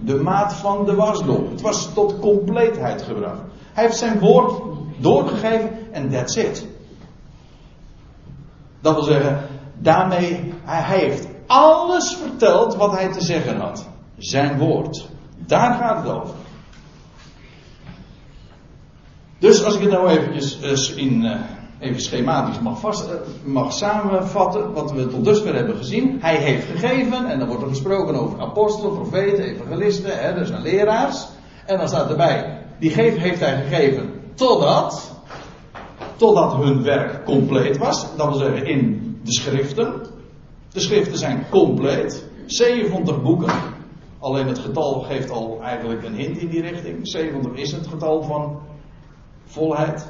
[0.00, 1.48] De maat van de wasdom.
[1.50, 3.40] Het was tot compleetheid gebracht.
[3.72, 4.62] Hij heeft zijn woord
[4.98, 6.66] doorgegeven en that's it.
[8.80, 9.47] Dat wil zeggen,
[9.78, 13.86] daarmee, hij heeft alles verteld wat hij te zeggen had.
[14.16, 15.08] Zijn woord.
[15.46, 16.34] Daar gaat het over.
[19.38, 21.32] Dus als ik het nou eventjes in, uh,
[21.78, 23.14] even schematisch mag, vast, eh,
[23.44, 26.18] mag samenvatten wat we tot dusver hebben gezien.
[26.20, 31.26] Hij heeft gegeven, en dan wordt er gesproken over apostelen, profeten, evangelisten, hè, dus leraars.
[31.66, 35.12] En dan staat erbij, die geef, heeft hij gegeven totdat,
[36.16, 38.06] totdat hun werk compleet was.
[38.16, 38.97] Dat wil zeggen in
[39.28, 40.02] de schriften.
[40.72, 42.24] De schriften zijn compleet.
[42.46, 43.52] 70 boeken.
[44.18, 47.08] Alleen het getal geeft al eigenlijk een hint in die richting.
[47.08, 48.60] 70 is het getal van
[49.44, 50.06] volheid.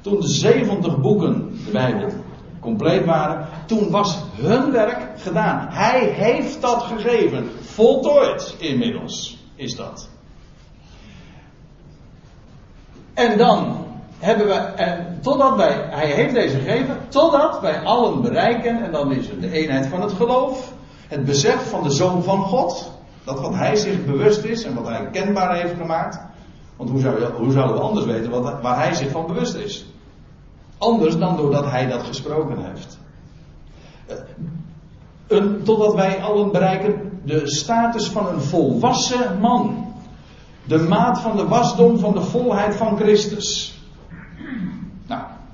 [0.00, 2.08] Toen de 70 boeken, de Bijbel,
[2.60, 5.68] compleet waren, toen was hun werk gedaan.
[5.70, 7.50] Hij heeft dat gegeven.
[7.60, 10.08] Voltooid inmiddels is dat.
[13.14, 13.81] En dan
[14.22, 19.12] hebben we, en totdat wij, hij heeft deze gegeven, totdat wij allen bereiken, en dan
[19.12, 20.72] is het de eenheid van het geloof,
[21.08, 22.92] het besef van de Zoon van God,
[23.24, 26.20] dat wat hij zich bewust is en wat hij kenbaar heeft gemaakt.
[26.76, 27.02] Want hoe,
[27.36, 29.86] hoe zouden we anders weten wat, waar hij zich van bewust is?
[30.78, 32.98] Anders dan doordat hij dat gesproken heeft.
[34.06, 34.16] Eh,
[35.26, 39.94] een, totdat wij allen bereiken de status van een volwassen man.
[40.64, 43.80] De maat van de wasdom van de volheid van Christus.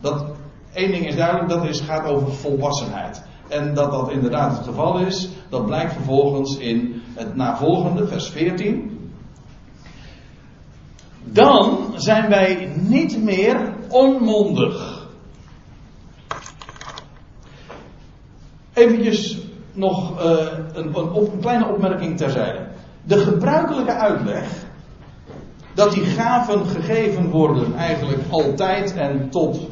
[0.00, 0.24] Dat,
[0.72, 3.22] één ding is duidelijk, dat is, gaat over volwassenheid.
[3.48, 9.12] En dat dat inderdaad het geval is, dat blijkt vervolgens in het navolgende, vers 14.
[11.24, 15.06] Dan zijn wij niet meer onmondig.
[18.72, 19.38] Eventjes
[19.72, 20.30] nog uh,
[20.72, 22.66] een, een, een kleine opmerking terzijde.
[23.02, 24.66] De gebruikelijke uitleg
[25.74, 29.68] dat die gaven gegeven worden eigenlijk altijd en tot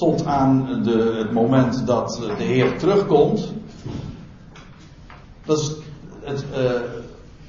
[0.00, 3.52] tot aan de, het moment dat de Heer terugkomt.
[5.44, 5.74] Dat is
[6.24, 6.70] het, uh,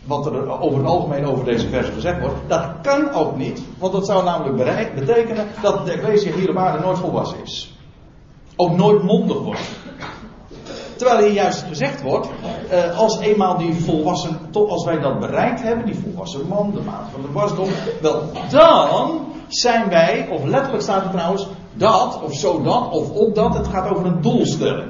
[0.06, 2.36] wat er over het algemeen over deze versen gezegd wordt.
[2.48, 6.84] Dat kan ook niet, want dat zou namelijk betekenen dat de Ecclesia hier op aarde
[6.84, 7.76] nooit volwassen is.
[8.56, 9.70] Ook nooit mondig wordt.
[10.96, 12.28] Terwijl hier juist gezegd wordt,
[12.72, 16.82] uh, als eenmaal die volwassen, tot als wij dat bereikt hebben, die volwassen man, de
[16.82, 17.70] maat van de wasdom,
[18.02, 23.58] wel dan zijn wij, of letterlijk staat er trouwens, dat, of zodat, of opdat.
[23.58, 24.90] Het gaat over een doelstelling.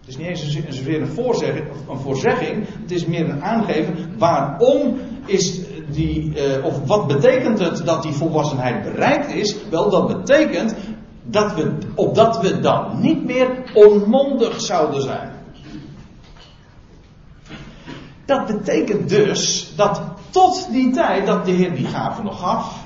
[0.00, 2.66] Het is niet eens zozeer een voorzegging, een.
[2.82, 4.14] Het is meer een aangeven.
[4.18, 5.60] Waarom is
[5.90, 9.56] die, uh, of wat betekent het dat die volwassenheid bereikt is?
[9.70, 10.74] Wel, dat betekent
[11.22, 15.30] dat we, opdat we dan niet meer onmondig zouden zijn.
[18.24, 22.83] Dat betekent dus dat tot die tijd dat de Heer die gave nog gaf,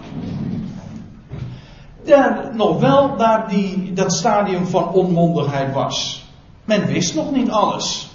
[2.11, 6.27] er nog wel naar die, dat stadium van onmondigheid was.
[6.65, 8.11] Men wist nog niet alles.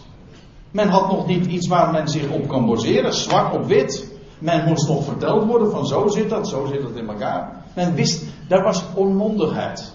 [0.72, 4.12] Men had nog niet iets waar men zich op kan baseren, zwart op wit.
[4.40, 7.64] Men moest nog verteld worden van zo zit dat, zo zit dat in elkaar.
[7.76, 9.94] Men wist, daar was onmondigheid.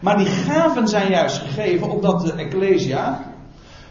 [0.00, 3.32] Maar die gaven zijn juist gegeven opdat de Ecclesia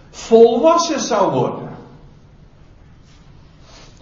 [0.09, 1.69] volwassen zou worden.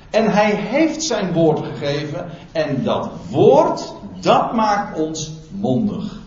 [0.09, 6.19] En hij heeft zijn woord gegeven en dat woord dat maakt ons mondig.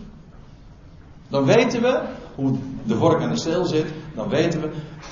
[1.27, 2.01] Dan weten we
[2.35, 3.85] hoe de vork en de steel zit.
[4.15, 4.69] Dan weten we.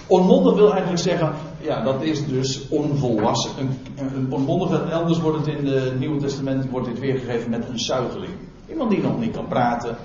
[0.08, 1.34] Onmondig wil eigenlijk zeggen.
[1.62, 3.52] Ja, dat is dus onvolwassen.
[3.60, 3.70] Een,
[4.16, 8.32] een onmondige, elders wordt het in het Nieuwe Testament wordt dit weergegeven met een zuigeling.
[8.70, 9.98] Iemand die nog niet kan praten.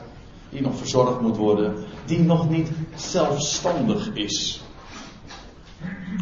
[0.50, 1.74] Die nog verzorgd moet worden.
[2.04, 4.62] Die nog niet zelfstandig is.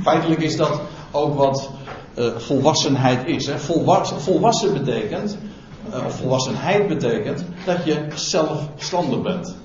[0.03, 1.71] Feitelijk is dat ook wat
[2.19, 3.47] uh, volwassenheid is.
[3.47, 3.59] Hè.
[3.59, 5.56] Volwassen, volwassen betekent eh,
[6.05, 9.57] of volwassenheid betekent dat je zelfstandig bent.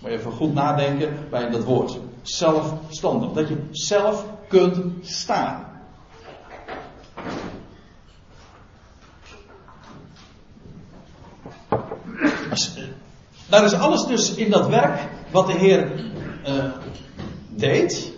[0.00, 1.98] Moet je even goed nadenken bij dat woord.
[2.22, 3.32] Zelfstandig.
[3.32, 5.68] Dat je zelf kunt staan.
[12.50, 12.84] Eh,
[13.48, 15.92] daar is alles dus in dat werk wat de Heer
[16.48, 16.64] uh,
[17.48, 18.12] deed.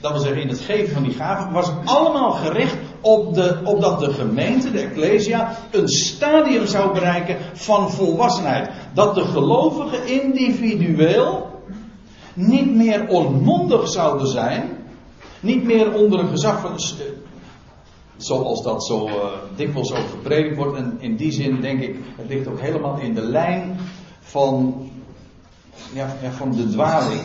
[0.00, 1.52] Dat wil zeggen in het geven van die gaven.
[1.52, 7.90] Was allemaal gericht op de, opdat de gemeente, de Ecclesia, een stadium zou bereiken van
[7.90, 8.70] volwassenheid.
[8.94, 11.50] Dat de gelovigen individueel
[12.34, 14.62] niet meer onmondig zouden zijn,
[15.40, 16.78] niet meer onder een gezag van.
[18.16, 19.14] Zoals dat zo uh,
[19.56, 20.76] dikwijls ook gepredikt wordt.
[20.76, 23.76] En in die zin denk ik, het ligt ook helemaal in de lijn
[24.20, 24.74] van,
[25.92, 27.20] ja, ja, van de dwaling.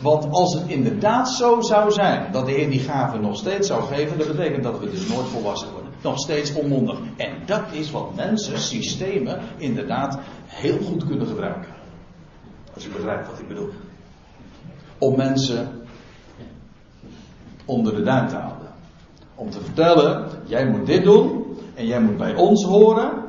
[0.00, 3.82] Want als het inderdaad zo zou zijn dat de Heer die gave nog steeds zou
[3.82, 5.90] geven, dat betekent dat we dus nooit volwassen worden.
[6.02, 6.98] Nog steeds onmondig.
[7.16, 11.74] En dat is wat mensen, systemen, inderdaad heel goed kunnen gebruiken.
[12.74, 13.70] Als u begrijpt wat ik bedoel.
[14.98, 15.82] Om mensen
[17.64, 18.68] onder de duim te houden.
[19.34, 23.24] Om te vertellen, jij moet dit doen en jij moet bij ons horen.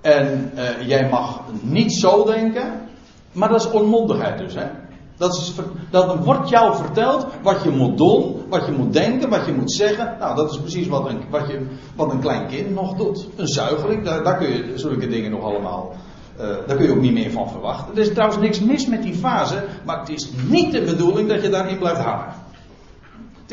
[0.00, 2.88] En uh, jij mag niet zo denken.
[3.32, 4.81] Maar dat is onmondigheid dus, hè?
[5.22, 5.52] Dat,
[5.90, 9.72] dat wordt jou verteld wat je moet doen, wat je moet denken, wat je moet
[9.72, 10.16] zeggen.
[10.18, 13.26] Nou, dat is precies wat een, wat je, wat een klein kind nog doet.
[13.36, 15.92] Een zuigeling, daar, daar kun je zulke dingen nog allemaal.
[16.40, 17.94] Uh, daar kun je ook niet meer van verwachten.
[17.94, 21.42] Er is trouwens niks mis met die fase, maar het is niet de bedoeling dat
[21.42, 22.34] je daarin blijft hangen.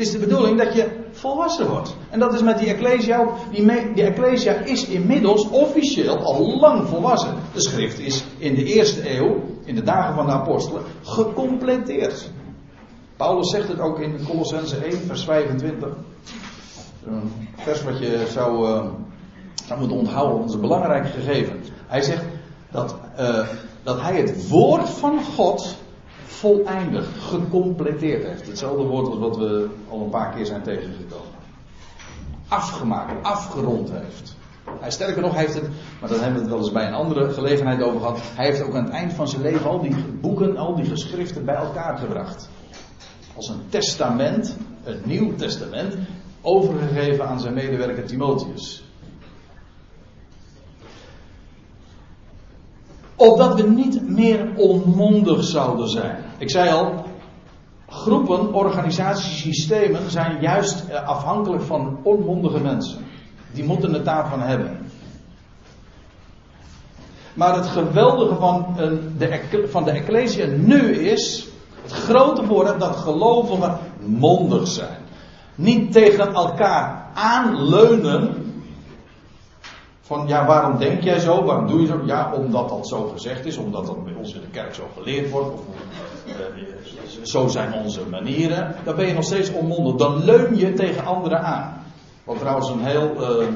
[0.00, 1.96] Is de bedoeling dat je volwassen wordt.
[2.10, 3.32] En dat is met die Ecclesia ook.
[3.50, 7.34] Die, Ecclesia is inmiddels officieel al lang volwassen.
[7.52, 12.30] De schrift is in de eerste eeuw, in de dagen van de apostelen, gecompleteerd.
[13.16, 15.88] Paulus zegt het ook in Colossense 1, vers 25.
[17.06, 21.60] Een vers wat je zou, uh, moeten onthouden, want het is belangrijk gegeven.
[21.86, 22.24] Hij zegt
[22.70, 23.46] dat, uh,
[23.82, 25.76] dat hij het woord van God
[26.30, 28.46] voleindig, gecompleteerd heeft.
[28.46, 31.38] Hetzelfde woord als wat we al een paar keer zijn tegengekomen.
[32.48, 34.36] Afgemaakt, afgerond heeft.
[34.80, 35.68] Hij, sterker nog, heeft het,
[36.00, 38.20] maar daar hebben we het wel eens bij een andere gelegenheid over gehad.
[38.34, 41.44] Hij heeft ook aan het eind van zijn leven al die boeken, al die geschriften
[41.44, 42.48] bij elkaar gebracht.
[43.36, 45.94] Als een testament, een nieuw testament,
[46.42, 48.89] overgegeven aan zijn medewerker Timotheus.
[53.20, 56.16] Opdat we niet meer onmondig zouden zijn.
[56.38, 57.04] Ik zei al,
[57.88, 62.98] groepen, organisaties, systemen zijn juist eh, afhankelijk van onmondige mensen.
[63.52, 64.78] Die moeten het daarvan hebben.
[67.34, 71.48] Maar het geweldige van de, van de nu is,
[71.82, 74.98] het grote voordeel dat gelovigen mondig zijn.
[75.54, 78.49] Niet tegen elkaar aanleunen,
[80.10, 81.44] van ja, waarom denk jij zo?
[81.44, 82.00] Waarom doe je zo?
[82.04, 85.30] Ja, omdat dat zo gezegd is, omdat dat bij ons in de kerk zo geleerd
[85.30, 85.52] wordt.
[85.52, 85.60] Of,
[86.26, 86.34] uh,
[87.22, 88.74] zo zijn onze manieren.
[88.84, 89.94] Dan ben je nog steeds onmondig.
[89.94, 91.82] Dan leun je tegen anderen aan.
[92.24, 93.46] Wat trouwens een heel uh,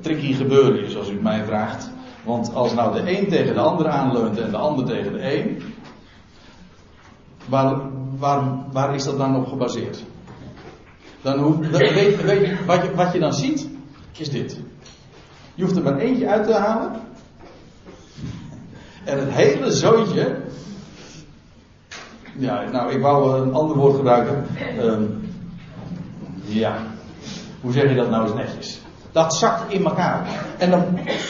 [0.00, 1.90] tricky gebeuren is, als u mij vraagt.
[2.24, 5.62] Want als nou de een tegen de ander aanleunt en de ander tegen de een.
[7.48, 7.80] Waar,
[8.18, 10.04] waar, waar is dat dan op gebaseerd?
[11.22, 13.68] Dan hoe, weet, weet wat, je, wat je dan ziet,
[14.16, 14.60] is dit.
[15.58, 16.92] Je hoeft er maar eentje uit te halen.
[19.04, 20.36] En het hele zootje.
[22.36, 24.46] Ja, nou, ik wou een ander woord gebruiken.
[24.82, 24.92] Uh,
[26.44, 26.76] ja,
[27.60, 28.80] hoe zeg je dat nou eens netjes?
[29.12, 30.26] Dat zakt in elkaar.
[30.58, 30.84] En, dan,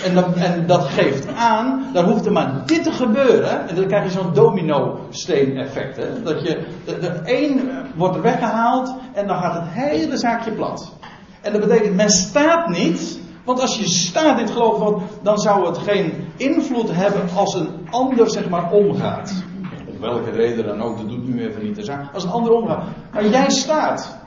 [0.05, 3.69] en, dan, en dat geeft aan, dan hoeft er maar dit te gebeuren.
[3.69, 5.97] En dan krijg je zo'n domino-steen effect.
[5.97, 6.23] Hè?
[6.23, 10.93] Dat je, de een wordt er weggehaald en dan gaat het hele zaakje plat.
[11.41, 15.67] En dat betekent, men staat niet want als je staat in het geloof, dan zou
[15.67, 19.45] het geen invloed hebben als een ander zeg maar omgaat.
[19.87, 22.15] Om welke reden dan ook, dat doet nu even niet de zaak.
[22.15, 22.85] Als een ander omgaat.
[23.13, 24.19] Maar jij staat.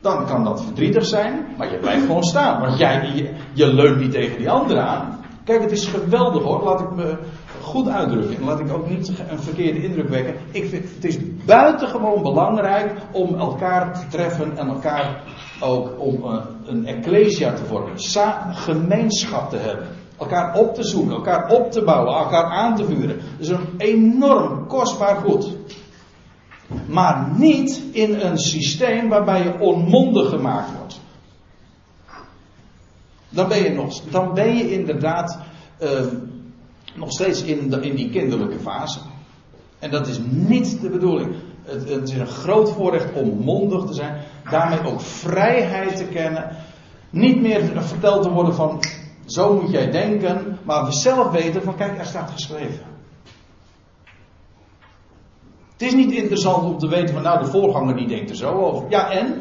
[0.00, 2.60] Dan kan dat verdrietig zijn, maar je blijft gewoon staan.
[2.60, 5.24] Want jij, je, je leunt niet tegen die ander aan.
[5.44, 6.62] Kijk, het is geweldig hoor.
[6.62, 7.18] Laat ik me
[7.60, 8.36] goed uitdrukken.
[8.36, 10.34] En laat ik ook niet een verkeerde indruk wekken.
[10.50, 15.22] Ik vind, het is buitengewoon belangrijk om elkaar te treffen en elkaar
[15.60, 18.00] ook om uh, een ecclesia te vormen.
[18.00, 19.88] Sa gemeenschap te hebben.
[20.18, 23.16] Elkaar op te zoeken, elkaar op te bouwen, elkaar aan te vuren.
[23.16, 25.56] Dat is een enorm kostbaar goed.
[26.86, 31.00] Maar niet in een systeem waarbij je onmondig gemaakt wordt.
[33.28, 35.38] Dan ben je, nog, dan ben je inderdaad
[35.82, 35.90] uh,
[36.94, 38.98] nog steeds in, de, in die kinderlijke fase.
[39.78, 41.34] En dat is niet de bedoeling.
[41.62, 44.24] Het, het, is een groot voorrecht om mondig te zijn.
[44.50, 46.56] Daarmee ook vrijheid te kennen.
[47.10, 48.80] Niet meer verteld te worden van
[49.26, 50.58] zo moet jij denken.
[50.62, 52.94] Maar we zelf weten van kijk, er staat geschreven.
[55.72, 58.50] Het is niet interessant om te weten van nou de voorganger die denkt er zo
[58.52, 58.84] over.
[58.88, 59.40] Ja en?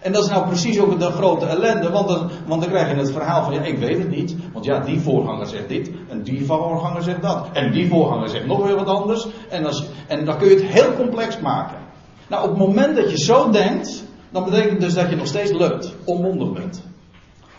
[0.00, 2.96] En dat is nou precies ook de grote ellende, want dan, want dan krijg je
[2.96, 6.22] het verhaal van, ja, ik weet het niet, want ja, die voorganger zegt dit, en
[6.22, 9.66] die voorganger zegt dat, en die voorganger zegt nog weer wat anders, en,
[10.06, 11.83] en dan kun je het heel complex maken.
[12.28, 15.52] Nou, op het moment dat je zo denkt, dan betekent dus dat je nog steeds
[15.52, 16.82] leunt, onmondig bent.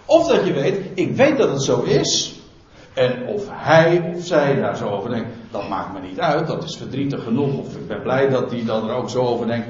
[0.06, 2.36] Of dat je weet, ik weet dat het zo is,
[2.93, 6.63] en of hij of zij daar zo over denkt, dat maakt me niet uit, dat
[6.63, 9.67] is verdrietig genoeg, of ik ben blij dat die dan er ook zo over denkt.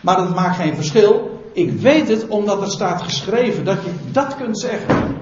[0.00, 4.36] Maar dat maakt geen verschil, ik weet het omdat er staat geschreven dat je dat
[4.36, 5.16] kunt zeggen.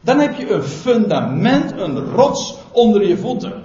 [0.00, 3.62] Dan heb je een fundament, een rots onder je voeten.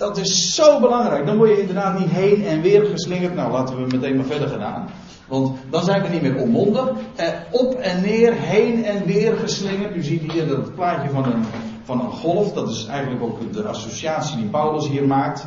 [0.00, 1.26] Dat is zo belangrijk.
[1.26, 3.34] Dan word je inderdaad niet heen en weer geslingerd.
[3.34, 4.88] Nou, laten we meteen maar verder gaan.
[5.28, 6.92] Want dan zijn we niet meer onmondig.
[7.16, 9.96] Eh, op en neer, heen en weer geslingerd.
[9.96, 11.44] U ziet hier dat plaatje van een,
[11.84, 12.52] van een golf.
[12.52, 15.46] Dat is eigenlijk ook de associatie die Paulus hier maakt.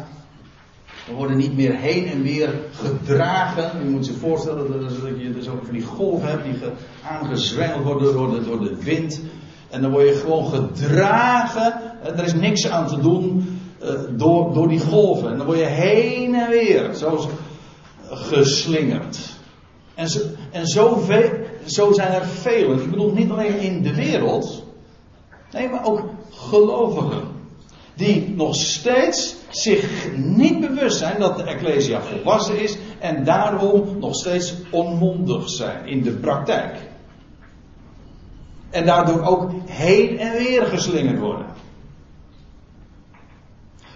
[1.07, 3.71] We worden niet meer heen en weer gedragen.
[3.83, 6.55] Je moet je voorstellen dat je dus ook van die golven hebt die
[7.07, 9.21] aangezwengeld worden door de, door de wind.
[9.69, 11.81] En dan word je gewoon gedragen.
[12.03, 15.31] Er is niks aan te doen uh, door, door die golven.
[15.31, 16.93] En dan word je heen en weer.
[16.93, 17.27] Zoals
[18.09, 19.19] geslingerd.
[19.95, 20.19] En, zo,
[20.51, 20.67] en
[21.65, 22.79] zo zijn er velen.
[22.79, 24.63] Ik bedoel niet alleen in de wereld.
[25.51, 27.21] Nee, maar ook gelovigen.
[27.95, 32.77] Die nog steeds zich niet bewust zijn dat de Ecclesia volwassen is.
[32.99, 36.75] En daarom nog steeds onmondig zijn in de praktijk.
[38.69, 41.45] En daardoor ook heen en weer geslingerd worden.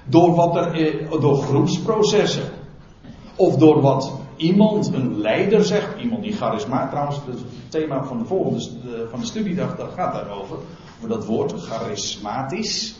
[0.10, 2.44] Door wat er, door groepsprocessen.
[3.36, 6.02] Of door wat iemand, een leider zegt.
[6.02, 7.40] Iemand die charisma, trouwens het
[7.70, 10.58] thema van de volgende van de studiedag dat gaat daarover.
[10.98, 12.96] Over dat woord charismatisch.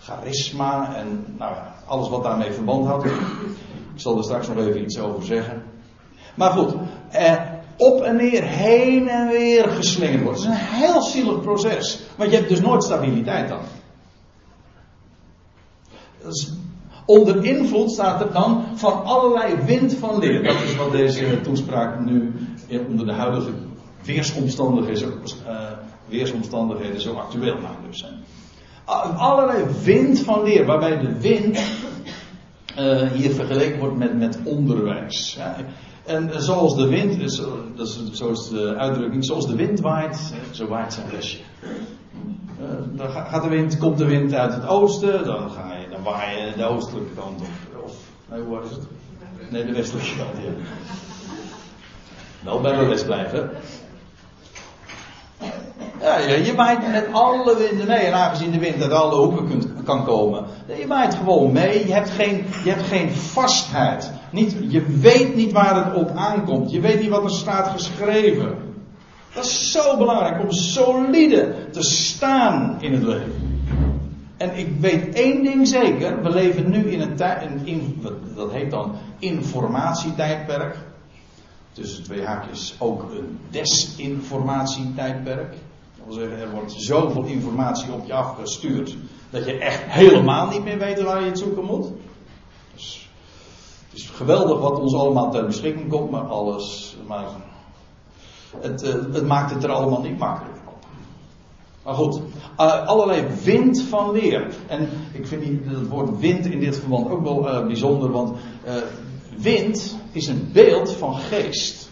[0.00, 3.04] Charisma en nou ja, alles wat daarmee verband houdt.
[3.04, 3.12] Ik
[3.94, 5.62] zal er straks nog even iets over zeggen.
[6.34, 6.74] Maar goed,
[7.10, 7.34] eh,
[7.76, 10.42] op en neer, heen en weer geslingerd wordt.
[10.42, 12.00] Het is een heel zielig proces.
[12.16, 13.60] Want je hebt dus nooit stabiliteit dan.
[16.22, 16.52] Dus
[17.06, 20.42] onder invloed staat er dan van allerlei wind van leer.
[20.42, 22.32] Dat is wat deze toespraak nu
[22.88, 23.50] onder de huidige
[24.04, 25.12] weersomstandigheden,
[25.46, 25.60] uh,
[26.08, 28.14] weersomstandigheden zo actueel namelijk zijn.
[29.16, 31.58] Allerlei wind van leer, waarbij de wind
[32.78, 35.38] uh, hier vergeleken wordt met, met onderwijs.
[36.04, 37.42] En zoals de wind, is,
[37.76, 41.38] dat is, zo is de uitdrukking, zoals de wind waait, zo waait zijn lesje.
[42.92, 46.36] Dan gaat de wind, komt de wind uit het oosten, dan, ga je, dan waai
[46.36, 47.84] je de oostelijke kant op.
[47.84, 47.92] Of,
[48.30, 48.82] nee, hoe is het?
[49.50, 50.30] Nee, de westelijke kant.
[52.44, 53.50] Wel bij de les blijven.
[56.00, 57.98] Ja, je waait met alle winden mee.
[57.98, 60.44] En aangezien de wind uit alle hoeken kan komen.
[60.78, 61.86] Je waait gewoon mee.
[61.86, 64.10] Je hebt geen, je hebt geen vastheid.
[64.30, 66.70] Niet, je weet niet waar het op aankomt.
[66.70, 68.58] Je weet niet wat er staat geschreven.
[69.34, 73.49] Dat is zo belangrijk om solide te staan in het leven.
[74.40, 76.22] En ik weet één ding zeker.
[76.22, 77.48] We leven nu in een tijd,
[78.34, 80.76] dat heet dan informatietijdperk.
[81.72, 85.50] Tussen twee haakjes ook een desinformatietijdperk.
[85.50, 88.96] Dat wil zeggen, er wordt zoveel informatie op je afgestuurd.
[89.30, 91.86] dat je echt helemaal niet meer weet waar je het zoeken moet.
[92.74, 93.10] Dus
[93.88, 96.96] het is geweldig wat ons allemaal ter beschikking komt, maar alles.
[97.06, 97.26] Maar
[98.60, 100.69] het, uh, het maakt het er allemaal niet makkelijker.
[101.84, 102.20] Maar goed,
[102.58, 104.54] uh, allerlei wind van leer.
[104.66, 108.38] En ik vind het woord wind in dit verband ook wel uh, bijzonder, want
[109.36, 111.90] wind is een beeld van geest.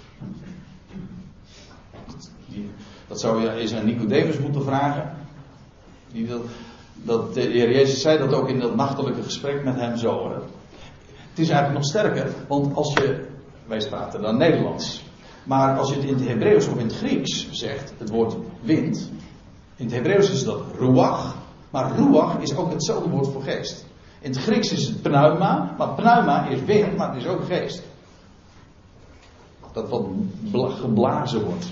[3.09, 5.17] Dat zou je eens aan Nicodemus moeten vragen.
[6.13, 6.43] Die dat,
[6.95, 10.33] dat de Heer Jezus zei dat ook in dat nachtelijke gesprek met hem zo.
[11.31, 13.25] Het is eigenlijk nog sterker, want als je,
[13.67, 15.03] wij praten dan Nederlands.
[15.45, 19.11] Maar als je het in het Hebreeuws of in het Grieks zegt, het woord wind.
[19.79, 21.37] In het Hebreeuws is dat ruach.
[21.71, 23.87] Maar ruach is ook hetzelfde woord voor geest.
[24.21, 27.83] In het Grieks is het pneuma, maar pneuma is wind, maar het is ook geest.
[29.73, 29.89] Dat
[30.51, 31.67] wat geblazen wordt.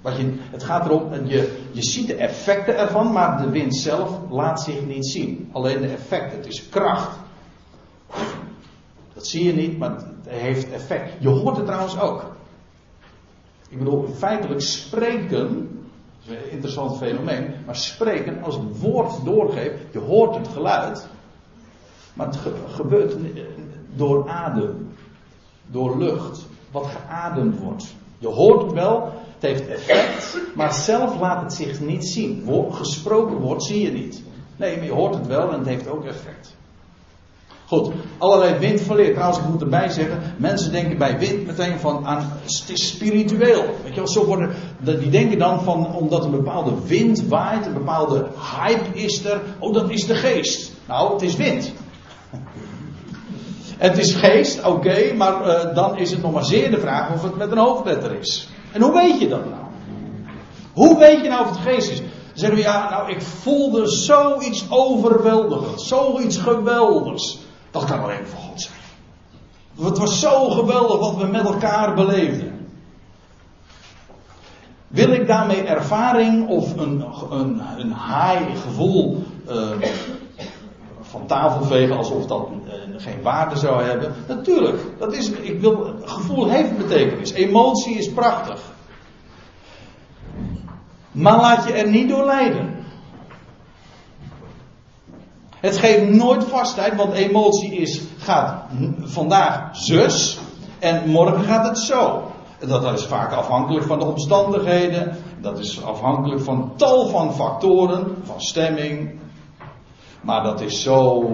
[0.00, 4.18] Wat je, het gaat erom, je, je ziet de effecten ervan, maar de wind zelf
[4.30, 5.48] laat zich niet zien.
[5.52, 7.18] Alleen de effecten, het is kracht.
[9.14, 11.12] Dat zie je niet, maar het heeft effect.
[11.18, 12.34] Je hoort het trouwens ook.
[13.68, 15.75] Ik bedoel, feitelijk spreken,
[16.28, 21.06] een interessant fenomeen, maar spreken als het woord doorgeeft, je hoort het geluid,
[22.14, 23.16] maar het gebeurt
[23.94, 24.88] door adem,
[25.66, 27.94] door lucht, wat geademd wordt.
[28.18, 32.48] Je hoort het wel, het heeft effect, maar zelf laat het zich niet zien.
[32.70, 34.22] Gesproken woord zie je niet.
[34.56, 36.55] Nee, maar je hoort het wel en het heeft ook effect.
[37.66, 39.14] Goed, allerlei wind verleerd.
[39.14, 42.32] Trouwens, ik moet erbij zeggen, mensen denken bij wind meteen van aan,
[42.74, 43.64] spiritueel.
[43.82, 47.72] Weet je wel, zo worden, die denken dan van, omdat een bepaalde wind waait, een
[47.72, 50.72] bepaalde hype is er, oh dat is de geest.
[50.86, 51.72] Nou, het is wind.
[53.76, 57.22] Het is geest, oké, maar uh, dan is het nog maar zeer de vraag of
[57.22, 58.48] het met een hoofdletter is.
[58.72, 59.62] En hoe weet je dat nou?
[60.72, 62.02] Hoe weet je nou of het geest is?
[62.34, 67.38] Zeggen we ja, nou ik voelde zoiets overweldigends, zoiets geweldigs.
[67.70, 68.76] Dat kan alleen voor God zijn.
[69.80, 72.56] Het was zo geweldig wat we met elkaar beleefden.
[74.88, 79.70] Wil ik daarmee ervaring of een, een, een high gevoel uh,
[81.00, 84.14] van tafel vegen alsof dat uh, geen waarde zou hebben?
[84.28, 87.32] Natuurlijk, dat is, ik wil, gevoel heeft betekenis.
[87.32, 88.60] Emotie is prachtig.
[91.12, 92.75] Maar laat je er niet door leiden.
[95.66, 98.64] Het geeft nooit vastheid, want emotie is, gaat
[99.00, 100.38] vandaag zus
[100.78, 102.30] en morgen gaat het zo.
[102.66, 108.40] Dat is vaak afhankelijk van de omstandigheden Dat is afhankelijk van tal van factoren, van
[108.40, 109.18] stemming.
[110.22, 111.24] Maar dat is zo,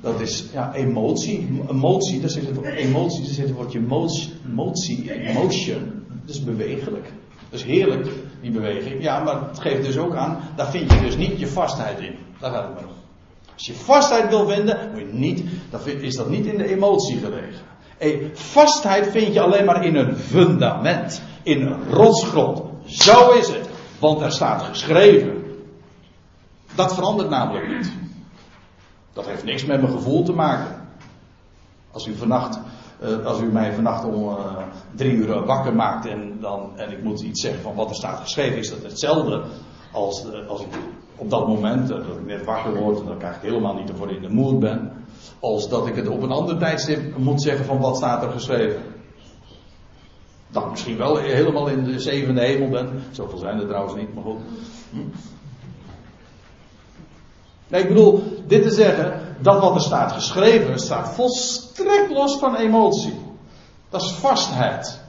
[0.00, 1.62] dat is ja, emotie.
[1.70, 2.64] Emotie, daar zit het op.
[2.64, 3.80] Emotie, daar zit het woordje
[4.52, 6.04] motie, emotion.
[6.24, 7.12] Dat is bewegelijk.
[7.50, 8.08] Dat is heerlijk,
[8.40, 9.02] die beweging.
[9.02, 12.14] Ja, maar het geeft dus ook aan, daar vind je dus niet je vastheid in.
[12.40, 12.91] Daar gaat het maar om.
[13.54, 17.18] Als je vastheid wil vinden, moet je niet, dan is dat niet in de emotie
[17.18, 17.64] gelegen.
[17.98, 22.62] Hey, vastheid vind je alleen maar in een fundament, in een rotsgrond.
[22.84, 25.42] Zo is het, want er staat geschreven.
[26.74, 27.92] Dat verandert namelijk niet.
[29.12, 30.88] Dat heeft niks met mijn gevoel te maken.
[31.92, 32.14] Als u
[33.02, 34.56] uh, als u mij vannacht om uh,
[34.94, 38.20] drie uur wakker maakt en, dan, en ik moet iets zeggen van wat er staat
[38.20, 39.44] geschreven, is dat hetzelfde
[39.92, 40.68] als, uh, als ik
[41.22, 44.22] op dat moment, dat ik net wakker word en krijg ik helemaal niet ervoor in
[44.22, 44.92] de moed ben.
[45.40, 48.82] Als dat ik het op een ander tijdstip moet zeggen van wat staat er geschreven.
[50.48, 53.02] Dan misschien wel helemaal in de zevende hemel ben.
[53.10, 54.40] Zoveel zijn er trouwens niet, maar goed.
[54.90, 54.98] Hm?
[57.68, 62.56] Nee, ik bedoel, dit te zeggen, dat wat er staat geschreven, staat volstrekt los van
[62.56, 63.14] emotie.
[63.90, 65.00] Dat is vastheid.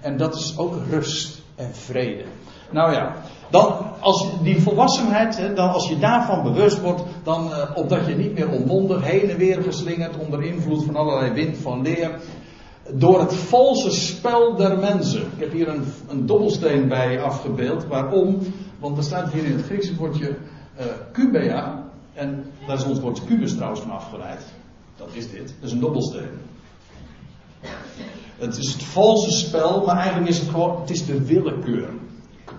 [0.00, 2.24] En dat is ook rust en vrede.
[2.70, 3.16] Nou ja,
[3.50, 8.34] dan als die volwassenheid, dan als je daarvan bewust wordt, dan uh, opdat je niet
[8.34, 12.20] meer onmondig heen en weer geslingerd onder invloed van allerlei wind van leer,
[12.92, 15.20] door het valse spel der mensen.
[15.20, 17.86] Ik heb hier een, een dobbelsteen bij afgebeeld.
[17.86, 18.38] Waarom?
[18.78, 21.84] Want er staat hier in het Griekse woordje uh, kubea.
[22.14, 24.42] En daar is ons woord kubus trouwens van afgeleid.
[24.96, 25.54] Dat is dit.
[25.60, 26.28] Dat is een dobbelsteen.
[28.38, 31.88] Het is het valse spel, maar eigenlijk is het gewoon, het is de willekeur.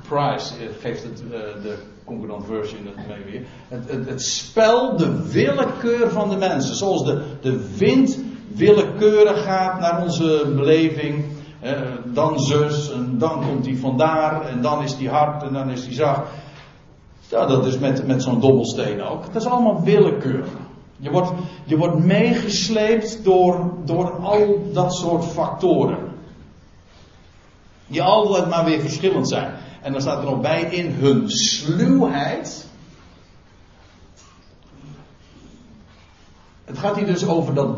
[0.07, 1.31] Price eh, geeft uh,
[1.61, 3.41] de concordant version het mee weer.
[3.67, 6.75] Het, het, het, spel, de willekeur van de mensen.
[6.75, 11.25] Zoals de, de wind willekeurig gaat naar onze beleving.
[11.63, 11.71] Uh,
[12.05, 15.85] dan zus, en dan komt hij vandaar, en dan is hij hard, en dan is
[15.85, 16.29] hij zacht.
[17.29, 19.33] Ja, dat is met, met zo'n dobbelsteen ook.
[19.33, 20.43] Dat is allemaal willekeur.
[20.97, 21.31] Je wordt,
[21.63, 25.97] je wordt meegesleept door, door al dat soort factoren.
[27.87, 29.53] Die altijd maar weer verschillend zijn.
[29.81, 32.65] En dan staat er nog bij in hun sluwheid.
[36.65, 37.77] Het gaat hier dus over dat,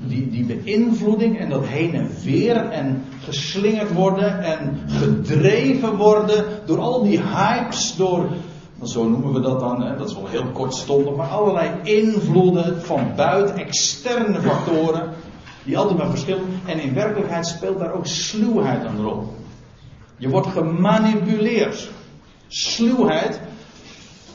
[0.00, 6.78] die, die beïnvloeding en dat heen en weer en geslingerd worden en gedreven worden door
[6.78, 8.28] al die hypes, door,
[8.82, 13.56] zo noemen we dat dan, dat is wel heel kortstondig, maar allerlei invloeden van buiten,
[13.56, 15.08] externe factoren,
[15.64, 16.60] die altijd maar verschillen.
[16.66, 19.32] En in werkelijkheid speelt daar ook sluwheid een rol.
[20.18, 21.90] Je wordt gemanipuleerd.
[22.48, 23.40] Sluwheid.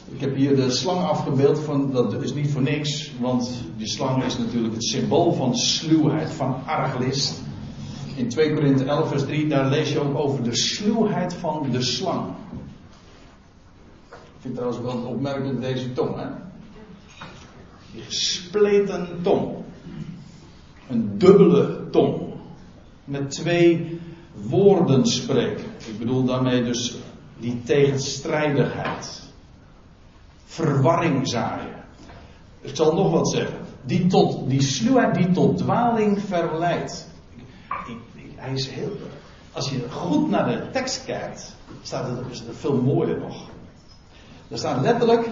[0.08, 4.24] Ik heb hier de slang afgebeeld, van, dat is niet voor niks, want die slang
[4.24, 7.42] is natuurlijk het symbool van sluwheid, van arglist.
[8.16, 11.82] In 2 Korinthe 11 vers 3, daar lees je ook over de sluwheid van de
[11.82, 12.26] slang.
[14.10, 16.26] Ik vind trouwens wel opmerkelijk deze tong, hè.
[17.92, 19.56] Die gespleten tong.
[20.88, 22.22] Een dubbele tong.
[23.04, 24.00] Met twee
[24.32, 25.64] woorden spreken.
[25.86, 26.96] Ik bedoel daarmee dus
[27.38, 29.22] die tegenstrijdigheid.
[30.44, 31.74] Verwarring zaaien.
[32.60, 33.58] Ik zal nog wat zeggen.
[33.82, 37.08] Die, tot, die sluwheid die tot dwaling verleidt.
[38.36, 38.96] hij is heel.
[39.52, 43.48] Als je goed naar de tekst kijkt, staat het, is het veel mooier nog.
[44.48, 45.28] Er staat letterlijk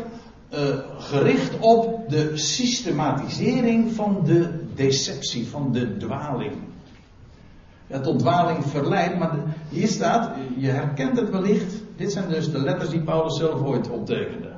[0.55, 6.53] uh, gericht op de systematisering van de deceptie, van de dwaling
[7.87, 9.19] ja, tot dwaling verleidt.
[9.19, 11.75] Maar hier staat, je herkent het wellicht.
[11.97, 14.51] Dit zijn dus de letters die Paulus zelf ooit optekende.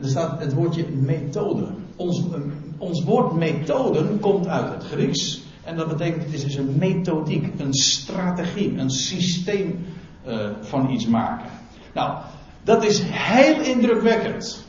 [0.00, 1.66] Er staat het woordje methode.
[1.96, 2.22] Ons,
[2.78, 5.40] ons woord methoden komt uit het Grieks.
[5.64, 9.84] En dat betekent, het is dus een methodiek, een strategie, een systeem
[10.26, 11.50] uh, van iets maken.
[11.94, 12.18] Nou,
[12.64, 14.64] dat is heel indrukwekkend.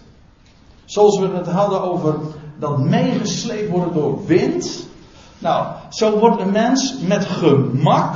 [0.86, 2.16] Zoals we het hadden over
[2.60, 4.89] dat meegesleept worden door wind.
[5.40, 8.16] Nou, zo wordt een mens met gemak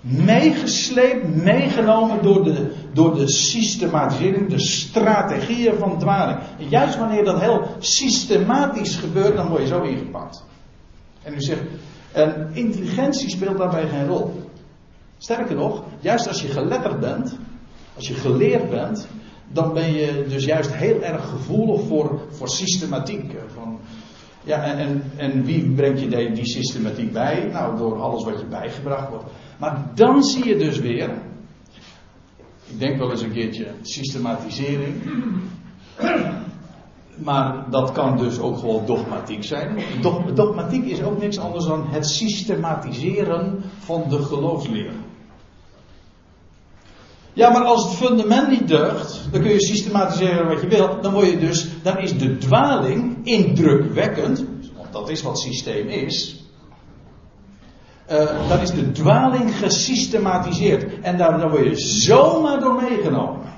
[0.00, 6.38] meegesleept, meegenomen door de, door de systematisering, de strategieën van dwaling.
[6.58, 10.44] En juist wanneer dat heel systematisch gebeurt, dan word je zo ingepakt.
[11.22, 11.62] En u zegt,
[12.12, 14.42] en intelligentie speelt daarbij geen rol.
[15.18, 17.36] Sterker nog, juist als je geletterd bent,
[17.96, 19.06] als je geleerd bent,
[19.52, 23.34] dan ben je dus juist heel erg gevoelig voor, voor systematiek.
[23.54, 23.78] Van,
[24.44, 27.48] ja, en, en, en wie brengt je die, die systematiek bij?
[27.52, 29.24] Nou, door alles wat je bijgebracht wordt.
[29.58, 31.10] Maar dan zie je dus weer,
[32.66, 34.94] ik denk wel eens een keertje systematisering.
[37.14, 39.78] Maar dat kan dus ook gewoon dogmatiek zijn.
[40.34, 44.92] Dogmatiek is ook niks anders dan het systematiseren van de geloofsleer.
[47.32, 51.00] Ja, maar als het fundament niet deugt, dan kun je systematiseren wat je wil.
[51.00, 54.44] Dan word je dus, dan is de dwaling indrukwekkend.
[54.76, 56.44] Want dat is wat systeem is.
[58.10, 61.00] Uh, dan is de dwaling gesystematiseerd.
[61.00, 63.48] En daar, dan word je zomaar door meegenomen.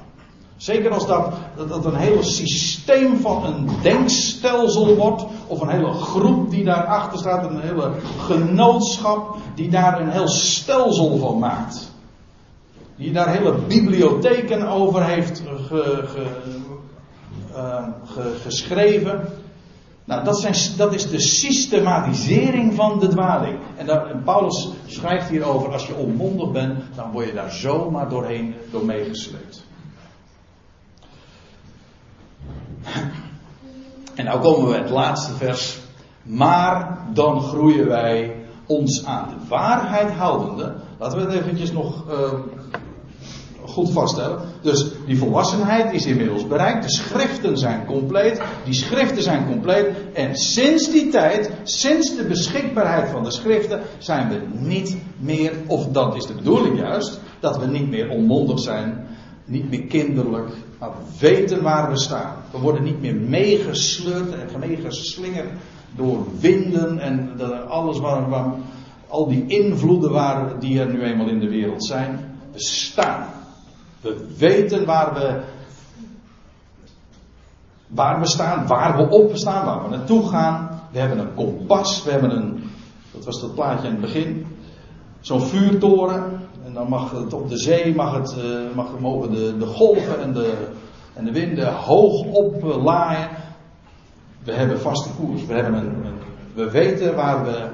[0.56, 5.24] Zeker als dat, dat, dat een hele systeem van een denkstelsel wordt.
[5.46, 7.50] Of een hele groep die daarachter staat.
[7.50, 11.91] Een hele genootschap die daar een heel stelsel van maakt
[13.02, 16.38] die daar hele bibliotheken over heeft ge,
[18.42, 19.28] geschreven.
[20.04, 23.58] Nou, dat, zijn, dat, is de systematisering van de dwaling.
[23.76, 28.54] En, daar, Paulus schrijft hierover, als je onmondig bent, dan word je daar zomaar doorheen
[28.70, 29.64] door meegesleept.
[34.14, 35.78] En nou komen we het laatste vers.
[36.22, 38.36] Maar dan groeien wij
[38.66, 40.74] ons aan de waarheid houdende.
[40.98, 42.32] Laten we het eventjes nog uh,
[43.72, 44.38] goed vaststellen.
[44.60, 46.82] Dus die volwassenheid is inmiddels bereikt.
[46.82, 48.40] De schriften zijn compleet.
[48.64, 49.86] Die schriften zijn compleet.
[50.12, 55.86] En sinds die tijd, sinds de beschikbaarheid van de schriften, zijn we niet meer, of
[55.86, 59.06] dat is de bedoeling juist, dat we niet meer onmondig zijn.
[59.44, 62.34] Niet meer kinderlijk, maar we weten waar we staan.
[62.50, 65.50] We worden niet meer meegesleurd en meegeslingerd
[65.96, 68.54] door winden en alles waar,
[69.08, 72.38] al die invloeden waar, die er nu eenmaal in de wereld zijn.
[72.52, 73.26] We staan.
[74.02, 75.40] We weten waar we,
[77.86, 80.80] waar we staan, waar we op staan, waar we naartoe gaan.
[80.92, 82.70] We hebben een kompas, we hebben een,
[83.12, 84.46] dat was dat plaatje in het begin,
[85.20, 86.40] zo'n vuurtoren.
[86.64, 90.22] En dan mag het op de zee, mag het, uh, mag, mogen de, de golven
[90.22, 90.54] en de,
[91.14, 93.28] en de winden hoog oplaaien.
[94.44, 96.18] We hebben vaste koers, we, hebben een, een,
[96.54, 97.68] we weten waar we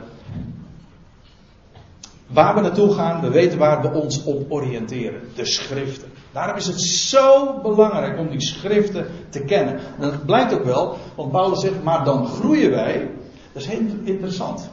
[2.27, 5.21] waar we naartoe gaan, we weten waar we ons op oriënteren.
[5.35, 6.09] De schriften.
[6.33, 9.75] Daarom is het zo belangrijk om die schriften te kennen.
[9.75, 13.11] En dat blijkt ook wel, want Paulus zegt, maar dan groeien wij.
[13.53, 14.71] Dat is heel interessant.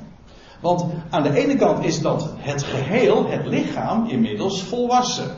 [0.62, 5.32] Want aan de ene kant is dat het geheel, het lichaam, inmiddels volwassen.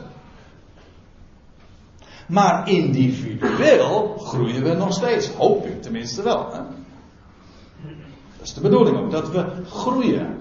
[2.28, 5.28] Maar individueel groeien we nog steeds.
[5.28, 6.50] Hoop ik tenminste wel.
[6.50, 10.40] Dat is de bedoeling ook, dat we groeien.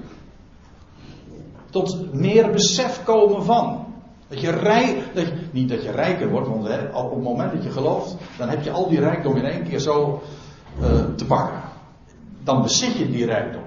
[1.70, 3.87] Tot meer besef komen van.
[4.28, 7.64] Dat je rijk, dat niet dat je rijker wordt, want hè, op het moment dat
[7.64, 10.22] je gelooft, dan heb je al die rijkdom in één keer zo
[10.82, 11.62] uh, te pakken.
[12.44, 13.64] Dan bezit je die rijkdom.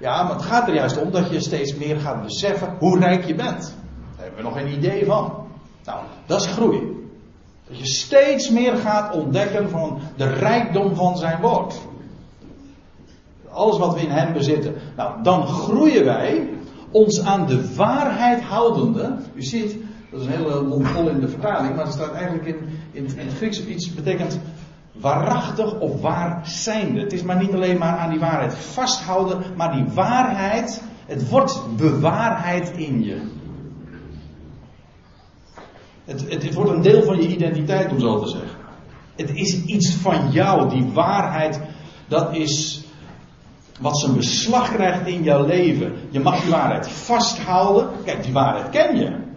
[0.00, 3.24] Ja, maar het gaat er juist om dat je steeds meer gaat beseffen hoe rijk
[3.24, 3.74] je bent.
[4.16, 5.32] Daar hebben we nog geen idee van.
[5.84, 7.08] Nou, dat is groei.
[7.68, 11.78] Dat je steeds meer gaat ontdekken van de rijkdom van zijn woord.
[13.50, 14.74] Alles wat we in hem bezitten.
[14.96, 16.48] Nou, dan groeien wij
[16.90, 19.16] ons aan de waarheid houdende.
[19.34, 19.76] U ziet,
[20.10, 22.56] dat is een hele mond vol in de vertaling, maar er staat eigenlijk in,
[22.92, 24.40] in, in het Grieks iets betekent
[24.92, 27.00] waarachtig of waar zijnde.
[27.00, 31.62] Het is maar niet alleen maar aan die waarheid vasthouden, maar die waarheid, het wordt
[31.76, 33.20] bewaarheid in je.
[36.04, 38.58] Het, het, het wordt een deel van je identiteit, om zo te zeggen.
[39.16, 41.60] Het is iets van jou, die waarheid,
[42.08, 42.84] dat is
[43.80, 45.92] wat zijn beslag krijgt in jouw leven.
[46.10, 47.88] Je mag die waarheid vasthouden.
[48.04, 49.29] Kijk, die waarheid ken je.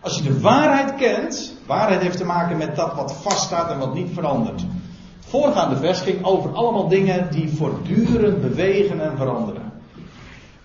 [0.00, 3.94] Als je de waarheid kent, waarheid heeft te maken met dat wat vaststaat en wat
[3.94, 4.64] niet verandert.
[5.18, 9.72] Voorgaande vers ging over allemaal dingen die voortdurend bewegen en veranderen.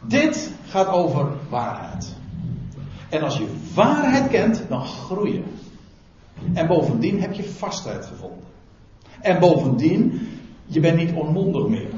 [0.02, 2.16] Dit gaat over waarheid.
[3.10, 5.44] En als je waarheid kent, dan groei je.
[6.54, 8.48] En bovendien heb je vastheid gevonden.
[9.22, 10.28] En bovendien,
[10.66, 11.94] je bent niet onmondig meer.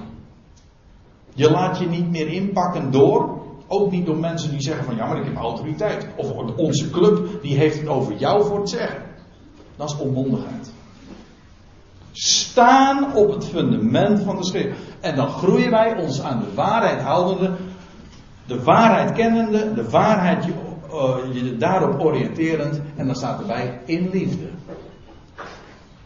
[1.34, 3.37] Je laat je niet meer inpakken door,
[3.68, 6.08] ook niet door mensen die zeggen van ja, maar ik heb autoriteit.
[6.16, 9.02] Of onze club, die heeft het over jou voor het zeggen.
[9.76, 10.72] Dat is onmondigheid.
[12.12, 14.80] Staan op het fundament van de schrift.
[15.00, 17.52] En dan groeien wij ons aan de waarheid houdende,
[18.46, 20.54] de waarheid kennende, de waarheid je,
[20.92, 22.82] uh, je daarop oriënterend.
[22.96, 24.48] En dan staat erbij in liefde.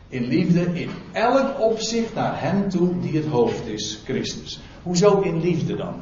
[0.07, 4.59] In liefde in elk opzicht naar Hem toe die het hoofd is, Christus.
[4.84, 5.93] Hoezo in liefde dan?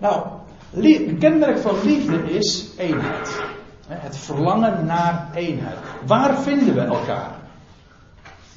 [0.00, 0.26] Nou,
[0.70, 3.42] het kenmerk van liefde is eenheid.
[3.88, 5.78] Het verlangen naar eenheid.
[6.06, 7.38] Waar vinden we elkaar?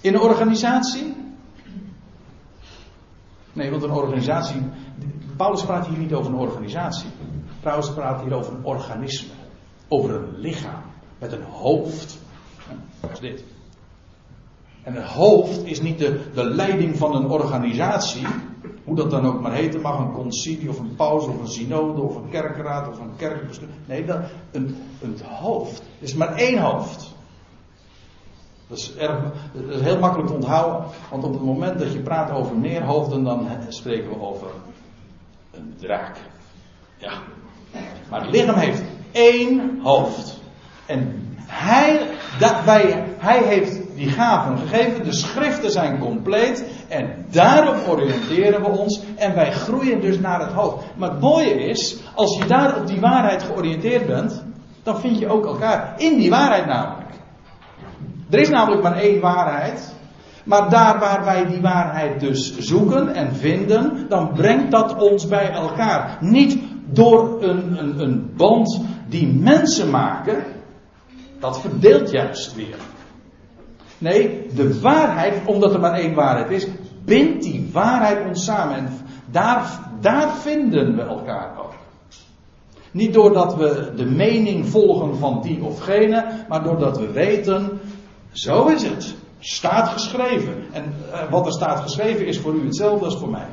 [0.01, 1.15] In een organisatie?
[3.53, 4.61] Nee, want een organisatie.
[5.37, 7.09] Paulus praat hier niet over een organisatie.
[7.61, 9.33] Paulus praat hier over een organisme.
[9.87, 10.81] Over een lichaam.
[11.19, 12.17] Met een hoofd.
[13.11, 13.43] Is dit.
[14.83, 18.27] En het hoofd is niet de, de leiding van een organisatie.
[18.83, 22.01] Hoe dat dan ook maar heten mag, een concilie of een paus of een synode
[22.01, 23.67] of een kerkraad of een kerkbestuur.
[23.85, 24.19] Nee, dat,
[24.51, 25.83] een, een hoofd.
[25.99, 27.13] is maar één hoofd.
[28.67, 29.21] Dat is, erg,
[29.53, 32.83] dat is heel makkelijk te onthouden, want op het moment dat je praat over meer
[32.83, 34.47] hoofden, dan spreken we over
[35.51, 36.17] een draak.
[36.97, 37.11] Ja.
[38.09, 40.39] Maar het lichaam heeft één hoofd.
[40.85, 42.07] En hij,
[43.17, 49.35] hij heeft die gaven gegeven, de schriften zijn compleet en daarop oriënteren we ons en
[49.35, 50.85] wij groeien dus naar het hoofd.
[50.97, 54.43] Maar het mooie is, als je daar op die waarheid georiënteerd bent,
[54.83, 57.09] dan vind je ook elkaar in die waarheid namelijk.
[58.29, 59.95] Er is namelijk maar één waarheid.
[60.43, 65.51] Maar daar waar wij die waarheid dus zoeken en vinden, dan brengt dat ons bij
[65.51, 66.17] elkaar.
[66.19, 70.43] Niet door een, een, een band die mensen maken,
[71.43, 72.75] dat verdeelt juist weer.
[73.97, 76.67] Nee, de waarheid, omdat er maar één waarheid is,
[77.05, 78.75] bindt die waarheid ons samen.
[78.75, 78.89] En
[79.31, 81.73] daar, daar vinden we elkaar ook.
[82.91, 87.79] Niet doordat we de mening volgen van die of gene, maar doordat we weten,
[88.31, 89.15] zo is het.
[89.39, 90.53] Staat geschreven.
[90.71, 93.47] En uh, wat er staat geschreven is voor u hetzelfde als voor mij.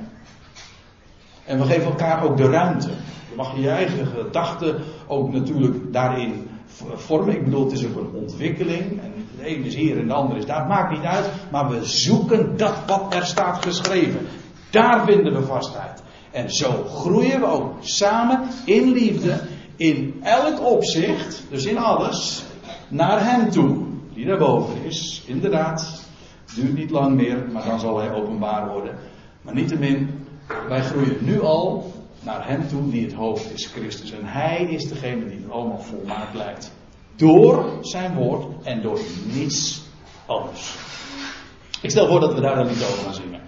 [1.44, 2.88] En we geven elkaar ook de ruimte.
[3.30, 6.49] Je mag je eigen gedachten ook natuurlijk daarin
[6.94, 7.34] vormen.
[7.34, 9.00] Ik bedoel, het is ook een ontwikkeling.
[9.02, 10.66] En de ene is hier en de andere is daar.
[10.66, 11.30] Maakt niet uit.
[11.50, 14.26] Maar we zoeken dat wat er staat geschreven.
[14.70, 16.02] Daar vinden we vastheid.
[16.30, 19.40] En zo groeien we ook samen in liefde.
[19.76, 21.42] In elk opzicht.
[21.50, 22.44] Dus in alles.
[22.88, 23.76] Naar Hem toe.
[24.14, 25.22] Die daarboven is.
[25.26, 26.08] Inderdaad.
[26.54, 27.48] Duurt niet lang meer.
[27.52, 28.94] Maar dan zal Hij openbaar worden.
[29.42, 30.26] Maar niettemin.
[30.68, 34.10] Wij groeien nu al naar Hem toe die het hoofd is, Christus.
[34.10, 36.72] En Hij is degene die het allemaal volmaakt leidt.
[37.16, 39.00] Door zijn woord en door
[39.32, 39.82] niets
[40.26, 40.74] anders.
[41.82, 43.39] Ik stel voor dat we daar dan niet over gaan zien.